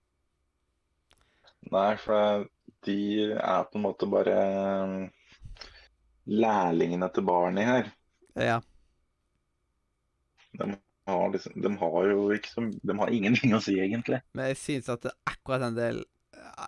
Nei, 1.73 1.91
for 2.01 2.45
de 2.85 2.97
er 3.31 3.67
på 3.69 3.79
en 3.79 3.85
måte 3.85 4.07
bare 4.11 4.37
eh, 4.43 5.67
lærlingene 6.27 7.09
til 7.15 7.27
Barney 7.27 7.67
her. 7.67 7.91
Ja. 8.35 8.59
De 10.53 10.67
har, 11.07 11.29
liksom, 11.33 11.61
de 11.61 11.71
har 11.77 12.09
jo 12.09 12.37
så 12.45 12.65
De 12.81 12.97
har 12.99 13.09
ingenting 13.09 13.55
å 13.55 13.61
si, 13.63 13.77
egentlig. 13.79 14.21
Men 14.33 14.51
jeg 14.51 14.59
syns 14.61 14.91
at 14.93 15.07
akkurat 15.25 15.63
den 15.67 15.77
delen 15.77 16.09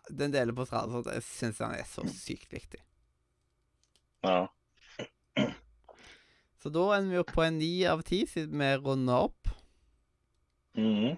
Den 0.09 0.33
delen 0.33 0.55
på 0.57 0.65
sånn, 0.65 0.93
jeg 1.11 1.23
syns 1.25 1.59
den 1.61 1.75
er 1.75 1.85
så 1.89 2.05
sykt 2.09 2.53
viktig. 2.53 2.79
Ja. 4.25 4.47
Så 6.61 6.71
da 6.73 6.85
ender 6.95 7.11
vi 7.11 7.21
opp 7.21 7.33
på 7.35 7.43
en 7.45 7.59
ni 7.61 7.85
av 7.85 8.01
ti, 8.07 8.23
siden 8.25 8.57
vi 8.57 8.71
runder 8.81 9.27
opp. 9.27 9.51
Mhm. 10.73 11.17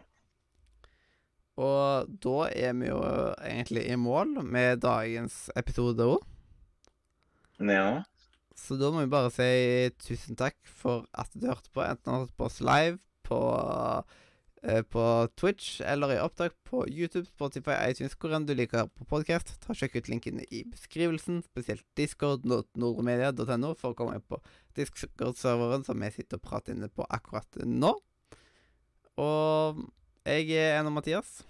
Og 1.57 2.11
da 2.21 2.35
er 2.53 2.75
vi 2.77 2.91
jo 2.91 2.99
egentlig 3.41 3.87
i 3.89 3.97
mål 3.97 4.35
med 4.45 4.83
dagens 4.85 5.47
episode 5.57 6.05
òg. 6.05 6.21
ja. 7.59 8.03
Så 8.57 8.73
da 8.77 8.89
må 8.89 9.03
vi 9.03 9.11
bare 9.13 9.29
si 9.29 9.89
tusen 10.01 10.37
takk 10.37 10.57
for 10.65 11.05
at 11.13 11.29
du 11.37 11.45
hørte 11.45 11.69
på. 11.73 11.83
Enten 11.85 12.07
du 12.07 12.13
har 12.13 12.23
hørt 12.25 12.37
på 12.37 12.47
oss 12.47 12.57
live 12.65 12.97
på, 13.27 13.37
eh, 14.63 14.81
på 14.81 15.03
Twitch 15.37 15.81
eller 15.85 16.15
i 16.15 16.19
opptak 16.23 16.55
på 16.65 16.87
YouTube, 16.89 17.27
Spotify, 17.29 17.77
iTunes, 17.85 18.17
hvor 18.17 18.33
enn 18.33 18.47
du 18.49 18.55
liker 18.57 18.89
på 18.89 19.05
podkast. 19.09 19.59
Ta 19.61 19.77
Sjekk 19.77 19.99
ut 19.99 20.09
linkene 20.09 20.45
i 20.49 20.63
beskrivelsen, 20.65 21.43
spesielt 21.45 21.85
discord.nordmedia.no, 21.99 23.75
for 23.77 23.93
å 23.93 23.97
komme 23.97 24.17
inn 24.17 24.25
på 24.25 24.41
Discord-serveren 24.77 25.85
som 25.85 26.01
vi 26.01 26.09
sitter 26.15 26.41
og 26.41 26.49
prater 26.49 26.73
inne 26.73 26.89
på 26.89 27.05
akkurat 27.13 27.61
nå. 27.61 27.93
Og 29.21 29.85
jeg 30.27 30.49
er 30.51 30.79
Eno 30.79 30.89
Mathias. 30.89 31.45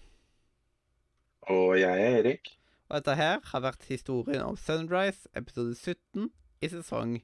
Og 1.41 1.79
jeg 1.79 2.01
er 2.01 2.17
Erik. 2.17 2.59
Og 2.89 2.95
dette 2.95 3.15
her 3.15 3.39
har 3.43 3.59
vært 3.59 3.87
historien 3.89 4.41
om 4.45 4.57
Sunrise, 4.57 5.27
episode 5.35 5.75
17 5.75 6.29
i 6.61 6.69
sesong 6.69 7.17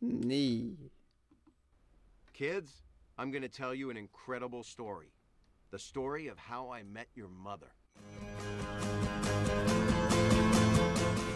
9. 0.00 0.90
Kids, 2.32 2.82
I'm 3.18 3.30
going 3.32 3.42
to 3.42 3.48
tell 3.48 3.74
you 3.74 3.90
an 3.90 3.96
incredible 3.96 4.62
story. 4.62 5.10
The 5.72 5.78
story 5.78 6.28
of 6.28 6.38
how 6.38 6.70
I 6.70 6.82
met 6.82 7.08
your 7.16 7.28
mother. 7.28 7.74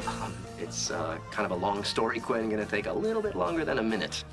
Um, 0.07 0.35
it's 0.59 0.91
uh, 0.91 1.19
kind 1.31 1.47
of 1.47 1.51
a 1.51 1.61
long 1.67 1.85
story, 1.85 2.21
Quinn. 2.21 2.49
Gonna 2.49 2.65
take 2.65 2.87
a 2.87 2.93
little 2.93 3.23
bit 3.23 3.37
longer 3.37 3.65
than 3.65 3.79
a 3.79 3.83
minute. 3.83 4.25